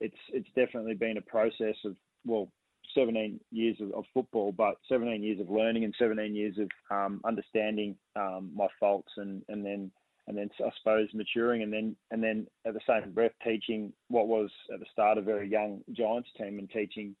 [0.00, 2.50] it's it's definitely been a process of well,
[2.94, 7.20] 17 years of, of football, but 17 years of learning and 17 years of um,
[7.24, 9.90] understanding um, my faults, and and then
[10.28, 14.28] and then I suppose maturing, and then and then at the same breath teaching what
[14.28, 17.14] was at the start a very young Giants team, and teaching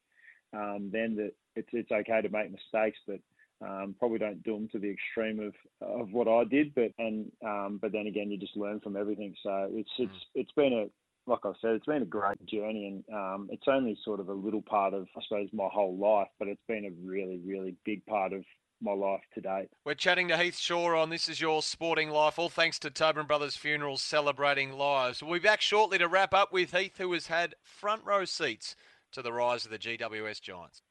[0.52, 3.20] um, then that it's it's okay to make mistakes, but
[3.62, 6.74] um, probably don't do them to the extreme of of what I did.
[6.74, 9.34] But and um, but then again, you just learn from everything.
[9.42, 10.26] So it's it's mm.
[10.34, 10.86] it's been a
[11.30, 14.34] like I said, it's been a great journey, and um, it's only sort of a
[14.34, 18.04] little part of I suppose my whole life, but it's been a really really big
[18.06, 18.44] part of
[18.82, 19.68] my life to date.
[19.84, 23.26] We're chatting to Heath Shaw on This Is Your Sporting Life, all thanks to Tobin
[23.26, 25.22] Brothers Funerals celebrating lives.
[25.22, 28.74] We'll be back shortly to wrap up with Heath, who has had front row seats
[29.12, 30.82] to the rise of the GWS Giants.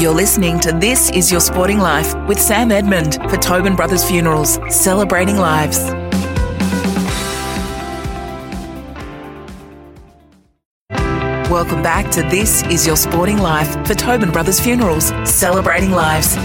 [0.00, 4.58] You're listening to This Is Your Sporting Life with Sam Edmund for Tobin Brothers Funerals,
[4.70, 5.78] celebrating lives.
[11.50, 16.36] Welcome back to This Is Your Sporting Life for Tobin Brothers Funerals, celebrating lives.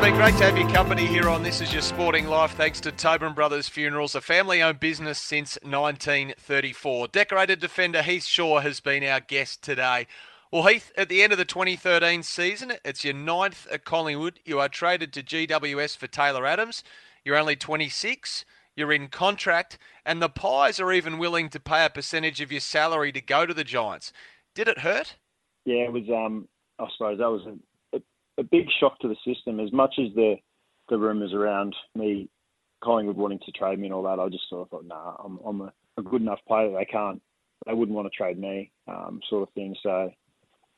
[0.00, 2.52] Been great to have your company here on This Is Your Sporting Life.
[2.52, 7.08] Thanks to Tobin Brothers Funerals, a family owned business since 1934.
[7.08, 10.06] Decorated defender Heath Shaw has been our guest today.
[10.50, 14.40] Well, Heath, at the end of the 2013 season, it's your ninth at Collingwood.
[14.46, 16.82] You are traded to GWS for Taylor Adams.
[17.22, 18.46] You're only 26.
[18.74, 22.62] You're in contract, and the Pies are even willing to pay a percentage of your
[22.62, 24.14] salary to go to the Giants.
[24.54, 25.16] Did it hurt?
[25.66, 26.08] Yeah, it was.
[26.08, 27.54] Um, I suppose that was a
[28.40, 29.60] a big shock to the system.
[29.60, 30.36] As much as the
[30.88, 32.28] the rumours around me,
[32.82, 35.38] Collingwood wanting to trade me and all that, I just sort of thought, nah, I'm
[35.46, 36.72] I'm a, a good enough player.
[36.72, 37.22] They can't,
[37.66, 39.76] they wouldn't want to trade me, um, sort of thing.
[39.82, 40.10] So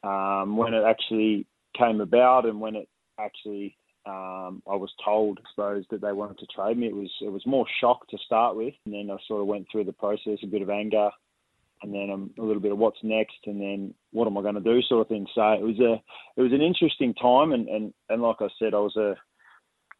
[0.06, 1.46] um, when it actually
[1.78, 2.88] came about and when it
[3.18, 6.88] actually um, I was told, I suppose, that they wanted to trade me.
[6.88, 9.66] It was it was more shock to start with, and then I sort of went
[9.70, 11.10] through the process, a bit of anger,
[11.82, 14.54] and then um, a little bit of what's next, and then what am I going
[14.54, 15.26] to do, sort of thing.
[15.34, 15.94] So it was a
[16.36, 19.14] it was an interesting time, and and and like I said, I was a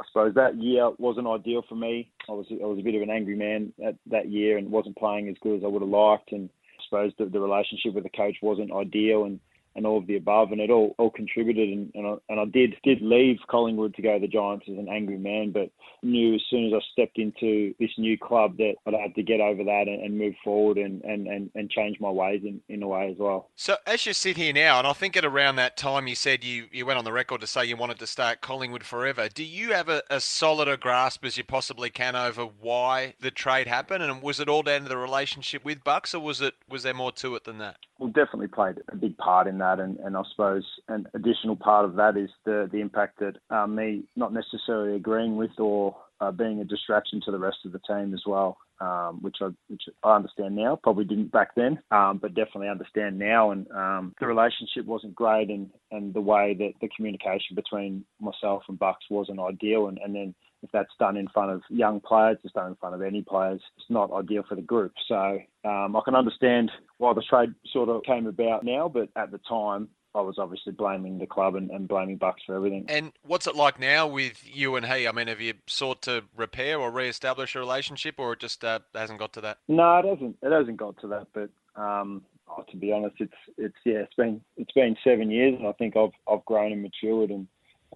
[0.01, 2.11] I suppose that year wasn't ideal for me.
[2.29, 4.97] I was I was a bit of an angry man that that year, and wasn't
[4.97, 8.05] playing as good as I would have liked, and I suppose the, the relationship with
[8.05, 9.41] the coach wasn't ideal, and
[9.75, 11.69] and all of the above, and it all, all contributed.
[11.69, 14.79] And, and, I, and I did did leave Collingwood to go to the Giants as
[14.79, 15.71] an angry man, but
[16.03, 19.41] knew as soon as I stepped into this new club that I'd have to get
[19.41, 22.83] over that and, and move forward and, and, and, and change my ways in, in
[22.83, 23.51] a way as well.
[23.57, 26.45] So as you sit here now, and I think at around that time you said
[26.45, 29.29] you, you went on the record to say you wanted to stay at Collingwood forever.
[29.29, 33.67] Do you have a, a solider grasp as you possibly can over why the trade
[33.67, 36.83] happened, and was it all down to the relationship with Bucks, or was it was
[36.83, 37.77] there more to it than that?
[37.99, 41.85] Well, definitely played a big part in that, and, and I suppose an additional part
[41.85, 46.31] of that is the the impact that uh, me not necessarily agreeing with or uh,
[46.31, 49.83] being a distraction to the rest of the team as well, um, which I which
[50.03, 50.79] I understand now.
[50.83, 53.51] Probably didn't back then, um, but definitely understand now.
[53.53, 58.63] And um, the relationship wasn't great, and, and the way that the communication between myself
[58.69, 59.89] and Bucks wasn't ideal.
[59.89, 62.95] And, and then if that's done in front of young players, it's done in front
[62.95, 63.61] of any players.
[63.77, 64.93] It's not ideal for the group.
[65.09, 69.31] So um, I can understand why the trade sort of came about now, but at
[69.31, 72.85] the time I was obviously blaming the club and, and blaming Bucks for everything.
[72.89, 75.09] And what's it like now with you and he?
[75.09, 78.81] I mean, have you sought to repair or re-establish a relationship, or it just uh,
[78.95, 79.59] hasn't got to that?
[79.69, 80.37] No, it hasn't.
[80.43, 81.29] It hasn't got to that.
[81.33, 81.51] But
[81.81, 85.67] um, oh, to be honest, it's it's yeah, it's been it's been seven years, and
[85.67, 87.47] I think I've I've grown and matured and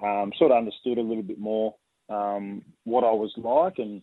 [0.03, 1.75] um, sort of understood a little bit more
[2.09, 4.03] um, what I was like and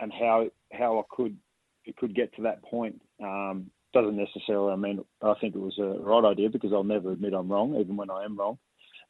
[0.00, 1.36] and how how I could
[1.84, 3.00] it could get to that point.
[3.22, 7.12] Um, doesn't necessarily I mean I think it was a right idea because I'll never
[7.12, 8.58] admit I'm wrong, even when I am wrong.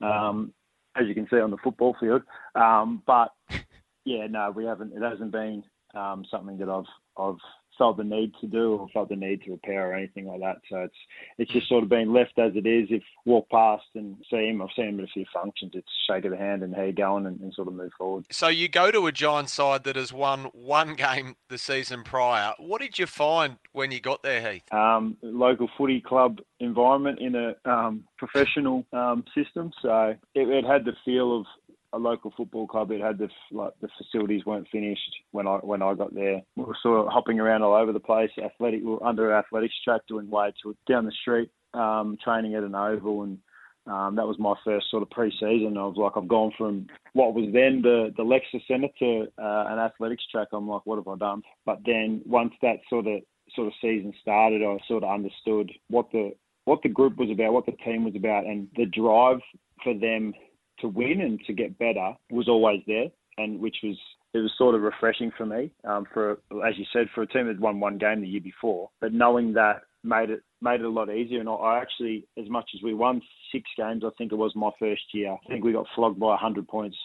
[0.02, 0.52] Um,
[0.96, 2.22] as you can see on the football field.
[2.54, 3.32] Um, but
[4.04, 4.92] yeah, no, we haven't.
[4.92, 5.64] It hasn't been
[5.94, 6.84] um, something that I've
[7.16, 7.40] I've
[7.76, 10.56] felt the need to do or felt the need to repair or anything like that.
[10.70, 10.96] So it's
[11.38, 12.88] it's just sort of been left as it is.
[12.90, 15.72] If walk past and see him, I've seen him at a few functions.
[15.74, 18.26] It's shake of the hand and how you going and, and sort of move forward.
[18.30, 22.54] So you go to a Giants side that has won one game the season prior.
[22.58, 24.72] What did you find when you got there, Heath?
[24.72, 29.72] Um, local footy club environment in a um, professional um, system.
[29.82, 31.46] So it, it had the feel of
[31.94, 32.90] a local football club.
[32.90, 36.42] It had the like the facilities weren't finished when I when I got there.
[36.56, 38.30] We were sort of hopping around all over the place.
[38.42, 42.74] Athletic we were under athletics track doing weights down the street, um, training at an
[42.74, 43.38] oval, and
[43.86, 45.76] um, that was my first sort of pre-season.
[45.76, 49.66] I was like, I've gone from what was then the the Lexus Centre to uh,
[49.68, 50.48] an athletics track.
[50.52, 51.42] I'm like, what have I done?
[51.66, 53.20] But then once that sort of
[53.54, 56.32] sort of season started, I sort of understood what the
[56.64, 59.40] what the group was about, what the team was about, and the drive
[59.82, 60.32] for them
[60.80, 63.06] to win and to get better was always there,
[63.38, 63.96] and which was
[64.32, 65.70] it was sort of refreshing for me.
[65.84, 66.32] Um, for
[66.66, 69.52] as you said, for a team that won one game the year before, but knowing
[69.54, 71.40] that made it made it a lot easier.
[71.40, 73.20] And I actually, as much as we won
[73.52, 75.32] six games, I think it was my first year.
[75.32, 76.96] I think we got flogged by 100 points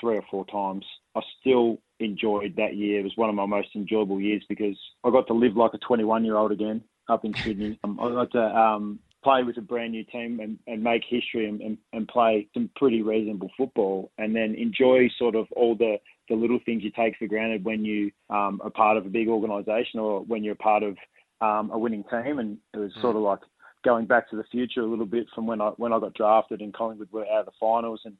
[0.00, 0.84] three or four times.
[1.14, 3.00] I still enjoyed that year.
[3.00, 5.78] It was one of my most enjoyable years because I got to live like a
[5.78, 7.78] 21 year old again up in Sydney.
[7.84, 11.48] Um, I got to um, play with a brand new team and, and make history
[11.48, 15.96] and, and, and play some pretty reasonable football and then enjoy sort of all the,
[16.28, 19.28] the little things you take for granted when you um, are part of a big
[19.28, 20.96] organisation or when you're part of
[21.40, 22.38] um, a winning team.
[22.38, 23.40] And it was sort of like
[23.82, 26.60] going back to the future a little bit from when I when I got drafted
[26.60, 28.16] and Collingwood were out of the finals and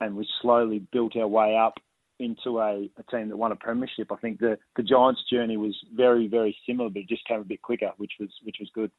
[0.00, 1.74] and we slowly built our way up
[2.18, 4.12] into a, a team that won a premiership.
[4.12, 7.44] I think the the Giants' journey was very very similar, but it just came a
[7.44, 8.90] bit quicker, which was which was good.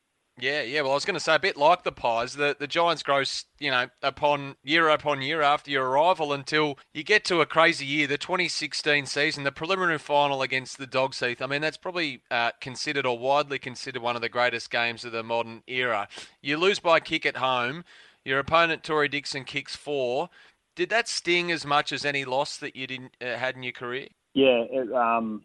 [0.42, 0.82] Yeah, yeah.
[0.82, 2.34] Well, I was going to say a bit like the Pies.
[2.34, 3.22] The the Giants grow,
[3.60, 7.86] you know, upon year upon year after your arrival until you get to a crazy
[7.86, 11.44] year, the 2016 season, the preliminary final against the Dogs Heath.
[11.44, 15.12] I mean, that's probably uh, considered or widely considered one of the greatest games of
[15.12, 16.08] the modern era.
[16.42, 17.86] You lose by kick at home.
[18.26, 20.30] Your opponent, Tory Dickson, kicks four.
[20.76, 23.74] Did that sting as much as any loss that you didn't uh, had in your
[23.74, 24.08] career?
[24.34, 25.44] Yeah, it, um,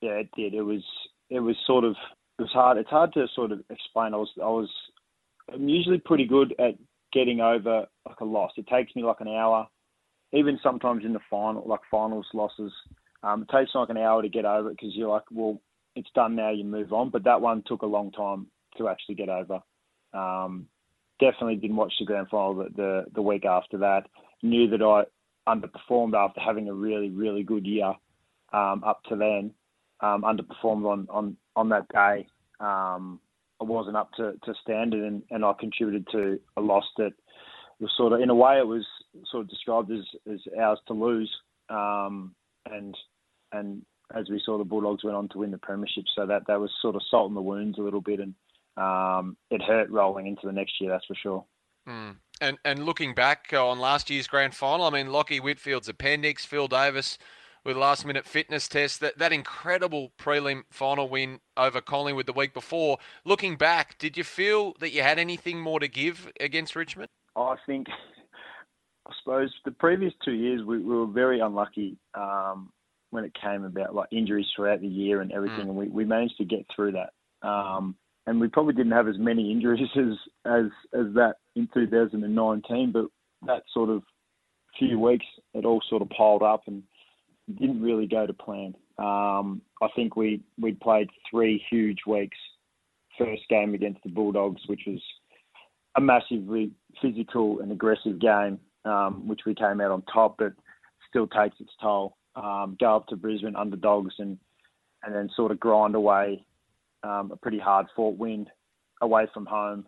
[0.00, 0.54] yeah, it did.
[0.54, 0.84] It was
[1.28, 1.96] it was sort of
[2.38, 2.78] it was hard.
[2.78, 4.14] It's hard to sort of explain.
[4.14, 4.68] I was I was
[5.52, 6.74] I'm usually pretty good at
[7.12, 8.52] getting over like a loss.
[8.56, 9.66] It takes me like an hour,
[10.32, 12.72] even sometimes in the final like finals losses.
[13.22, 15.60] Um, it takes like an hour to get over it because you're like, well,
[15.94, 16.50] it's done now.
[16.50, 17.10] You move on.
[17.10, 19.60] But that one took a long time to actually get over.
[20.12, 20.66] Um,
[21.18, 24.02] definitely didn't watch the grand final the, the the week after that.
[24.42, 25.04] Knew that I
[25.50, 27.94] underperformed after having a really really good year
[28.52, 29.52] um, up to then.
[30.00, 32.26] Um, underperformed on on on that day,
[32.60, 33.18] um,
[33.60, 37.12] I wasn't up to, to standard, and, and I contributed to a loss that
[37.80, 38.86] was sort of, in a way, it was
[39.30, 41.34] sort of described as, as ours to lose.
[41.68, 42.34] Um,
[42.70, 42.96] and
[43.52, 43.82] and
[44.14, 46.70] as we saw, the Bulldogs went on to win the premiership, so that that was
[46.80, 48.34] sort of salt in the wounds a little bit, and
[48.76, 51.44] um, it hurt rolling into the next year, that's for sure.
[51.88, 52.16] Mm.
[52.40, 56.68] And and looking back on last year's grand final, I mean, Lachie Whitfield's appendix, Phil
[56.68, 57.18] Davis
[57.66, 59.00] with last minute fitness test.
[59.00, 62.98] That that incredible prelim final win over Collingwood the week before.
[63.24, 67.08] Looking back, did you feel that you had anything more to give against Richmond?
[67.36, 67.88] I think,
[69.06, 72.70] I suppose the previous two years we, we were very unlucky um,
[73.10, 75.68] when it came about like injuries throughout the year and everything, mm.
[75.68, 77.10] and we, we managed to get through that.
[77.46, 77.96] Um,
[78.26, 83.06] and we probably didn't have as many injuries as as as that in 2019, but
[83.46, 84.02] that sort of
[84.78, 86.82] few weeks it all sort of piled up and
[87.54, 88.74] didn't really go to plan.
[88.98, 92.38] Um, I think we we played three huge weeks.
[93.18, 95.00] First game against the Bulldogs, which was
[95.96, 100.52] a massively physical and aggressive game, um, which we came out on top, but
[101.08, 102.16] still takes its toll.
[102.34, 104.38] Um, go up to Brisbane underdogs and
[105.02, 106.44] and then sort of grind away
[107.02, 108.46] um, a pretty hard fought win
[109.00, 109.86] away from home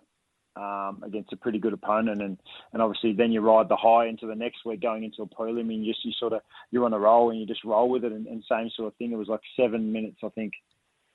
[0.59, 2.39] um, against a pretty good opponent, and
[2.73, 5.73] and obviously then you ride the high into the next week going into a prelim,
[5.73, 6.41] and you just you sort of
[6.71, 8.97] you're on a roll and you just roll with it, and, and same sort of
[8.97, 9.13] thing.
[9.13, 10.53] It was like seven minutes, I think,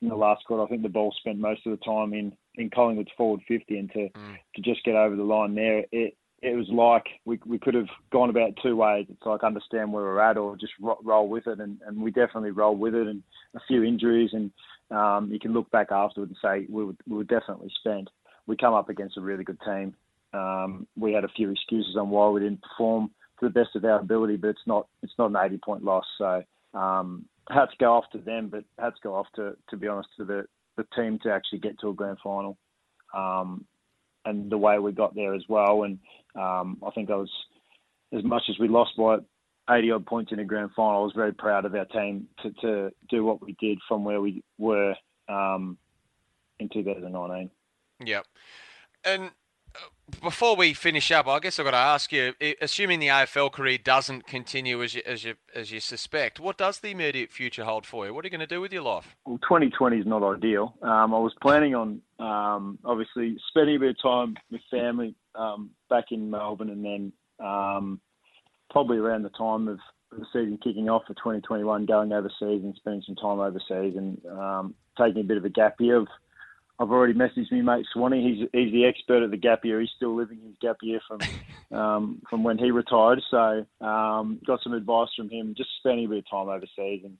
[0.02, 0.64] in the last quarter.
[0.64, 3.92] I think the ball spent most of the time in in Collingwood's forward 50, and
[3.92, 4.38] to mm.
[4.56, 7.88] to just get over the line there, it it was like we we could have
[8.12, 9.06] gone about two ways.
[9.10, 12.12] It's like understand where we're at, or just ro- roll with it, and, and we
[12.12, 13.24] definitely roll with it, and
[13.56, 14.52] a few injuries, and
[14.92, 18.10] um, you can look back afterwards and say we were, we were definitely spent.
[18.48, 19.96] We come up against a really good team.
[20.34, 23.86] Um, we had a few excuses on why we didn't perform to the best of
[23.86, 26.06] our ability, but it's not it's not an 80 point loss.
[26.18, 30.10] So um, hats go off to them, but hats go off to to be honest
[30.18, 32.58] to the the team to actually get to a grand final.
[33.14, 33.66] Um,
[34.26, 35.84] and the way we got there as well.
[35.84, 36.00] And
[36.36, 37.32] um, I think I was,
[38.16, 39.18] as much as we lost by
[39.70, 42.52] 80 odd points in a grand final, I was very proud of our team to,
[42.62, 44.96] to do what we did from where we were
[45.30, 45.78] um,
[46.60, 47.50] in 2019.
[48.08, 48.26] Yep.
[49.06, 49.32] And
[50.22, 53.78] before we finish up, I guess I've got to ask you: assuming the AFL career
[53.78, 57.86] doesn't continue as you as you as you suspect, what does the immediate future hold
[57.86, 58.14] for you?
[58.14, 59.16] What are you going to do with your life?
[59.26, 60.76] Well, 2020 is not ideal.
[60.82, 65.72] Um, I was planning on um, obviously spending a bit of time with family um,
[65.90, 68.00] back in Melbourne, and then um,
[68.70, 69.80] probably around the time of
[70.12, 74.76] the season kicking off for 2021, going overseas and spending some time overseas, and um,
[74.98, 76.08] taking a bit of a gap year of
[76.80, 78.24] I've already messaged me mate Swanee.
[78.24, 79.80] He's he's the expert at the gap year.
[79.80, 81.20] He's still living his gap year from
[81.78, 83.22] um, from when he retired.
[83.30, 85.54] So um, got some advice from him.
[85.56, 87.18] Just spending a bit of time overseas and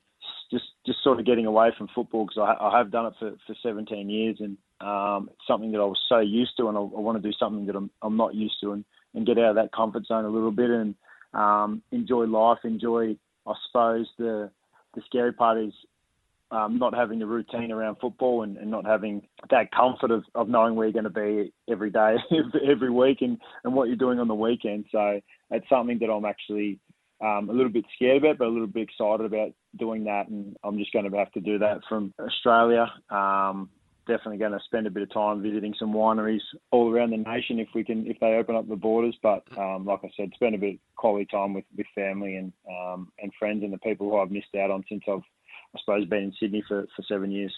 [0.52, 3.34] just just sort of getting away from football because I, I have done it for,
[3.48, 6.82] for 17 years and um, it's something that I was so used to and I,
[6.82, 9.52] I want to do something that I'm I'm not used to and, and get out
[9.52, 10.96] of that comfort zone a little bit and
[11.34, 12.60] um, enjoy life.
[12.64, 14.50] Enjoy I suppose the
[14.96, 15.74] the scary part is
[16.54, 20.48] um, not having the routine around football and, and not having that comfort of, of
[20.48, 22.16] knowing where you're going to be every day,
[22.70, 24.86] every week, and, and what you're doing on the weekend.
[24.92, 26.80] So it's something that I'm actually
[27.22, 30.28] um, a little bit scared about, but a little bit excited about doing that.
[30.28, 32.86] And I'm just going to have to do that from Australia.
[33.10, 33.70] Um,
[34.06, 36.42] definitely going to spend a bit of time visiting some wineries
[36.72, 39.18] all around the nation if we can, if they open up the borders.
[39.24, 42.54] But um, like I said, spend a bit of quality time with, with family and
[42.70, 45.24] um, and friends and the people who I've missed out on since I've
[45.76, 47.54] I suppose, been in Sydney for, for seven years.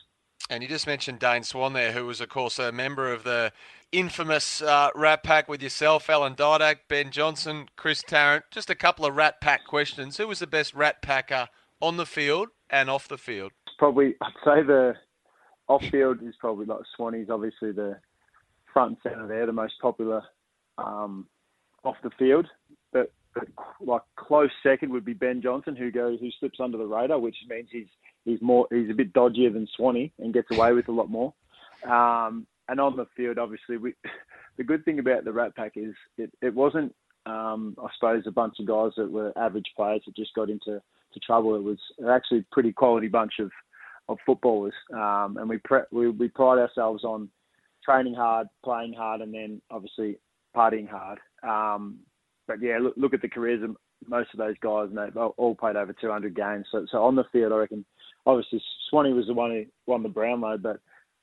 [0.49, 3.51] And you just mentioned Dane Swan there, who was, of course, a member of the
[3.91, 8.43] infamous uh, Rat Pack with yourself, Alan Didak, Ben Johnson, Chris Tarrant.
[8.51, 10.17] Just a couple of Rat Pack questions.
[10.17, 11.47] Who was the best Rat Packer
[11.81, 13.53] on the field and off the field?
[13.79, 14.93] Probably, I'd say the
[15.67, 17.97] off field is probably like Swanee's obviously the
[18.71, 20.21] front and centre there, the most popular
[20.77, 21.27] um,
[21.83, 22.47] off the field.
[23.81, 27.35] Like close second would be Ben Johnson, who goes who slips under the radar, which
[27.49, 27.87] means he's
[28.23, 31.33] he's more he's a bit dodgier than Swanee and gets away with a lot more.
[31.85, 33.93] Um, and on the field, obviously, we,
[34.57, 38.31] the good thing about the Rat Pack is it, it wasn't, um, I suppose, a
[38.31, 40.81] bunch of guys that were average players that just got into
[41.13, 41.55] to trouble.
[41.55, 41.79] It was
[42.09, 43.51] actually a pretty quality bunch of
[44.07, 47.27] of footballers, um, and we, pre- we we pride ourselves on
[47.83, 50.19] training hard, playing hard, and then obviously
[50.55, 51.19] partying hard.
[51.41, 51.99] Um,
[52.47, 53.75] but yeah, look, look at the careers of
[54.07, 56.65] most of those guys, and they've all played over 200 games.
[56.71, 57.85] So, so on the field, I reckon,
[58.25, 60.79] obviously Swanee was the one who won the Brownlow, but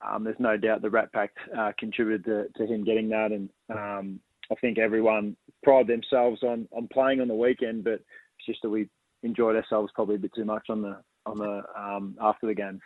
[0.06, 3.48] um, there's no doubt the Rat Pack uh, contributed to, to, him getting that, and
[3.70, 4.20] um,
[4.50, 8.70] I think everyone pride themselves on on playing on the weekend, but it's just that
[8.70, 8.88] we
[9.22, 12.80] enjoyed ourselves probably a bit too much on the on the um, after the games.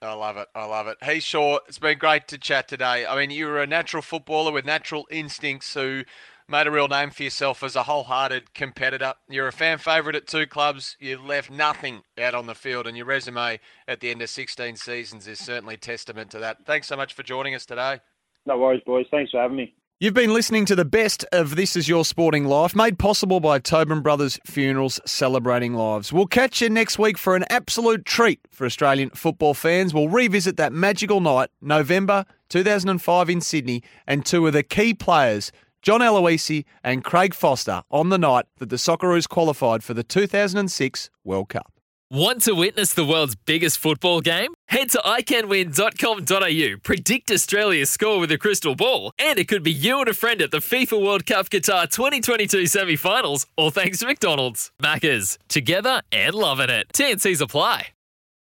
[0.00, 0.46] I love it.
[0.54, 0.96] I love it.
[1.02, 3.04] Hey, Shaw, it's been great to chat today.
[3.04, 6.04] I mean, you're a natural footballer with natural instincts who
[6.48, 9.14] made a real name for yourself as a wholehearted competitor.
[9.28, 10.96] You're a fan favourite at two clubs.
[10.98, 14.76] You left nothing out on the field, and your resume at the end of 16
[14.76, 16.64] seasons is certainly testament to that.
[16.64, 18.00] Thanks so much for joining us today.
[18.46, 19.06] No worries, boys.
[19.10, 19.74] Thanks for having me.
[20.00, 23.58] You've been listening to the best of This Is Your Sporting Life, made possible by
[23.58, 26.12] Tobin Brothers Funerals Celebrating Lives.
[26.12, 29.92] We'll catch you next week for an absolute treat for Australian football fans.
[29.92, 35.50] We'll revisit that magical night, November 2005 in Sydney, and two of the key players,
[35.88, 41.08] John Aloisi and Craig Foster, on the night that the Socceroos qualified for the 2006
[41.24, 41.72] World Cup.
[42.10, 44.52] Want to witness the world's biggest football game?
[44.66, 50.00] Head to iCanWin.com.au, predict Australia's score with a crystal ball, and it could be you
[50.00, 54.06] and a friend at the FIFA World Cup Qatar 2022 semi finals, all thanks to
[54.06, 54.70] McDonald's.
[54.82, 56.88] Maccas, together and loving it.
[56.92, 57.86] TNCs apply.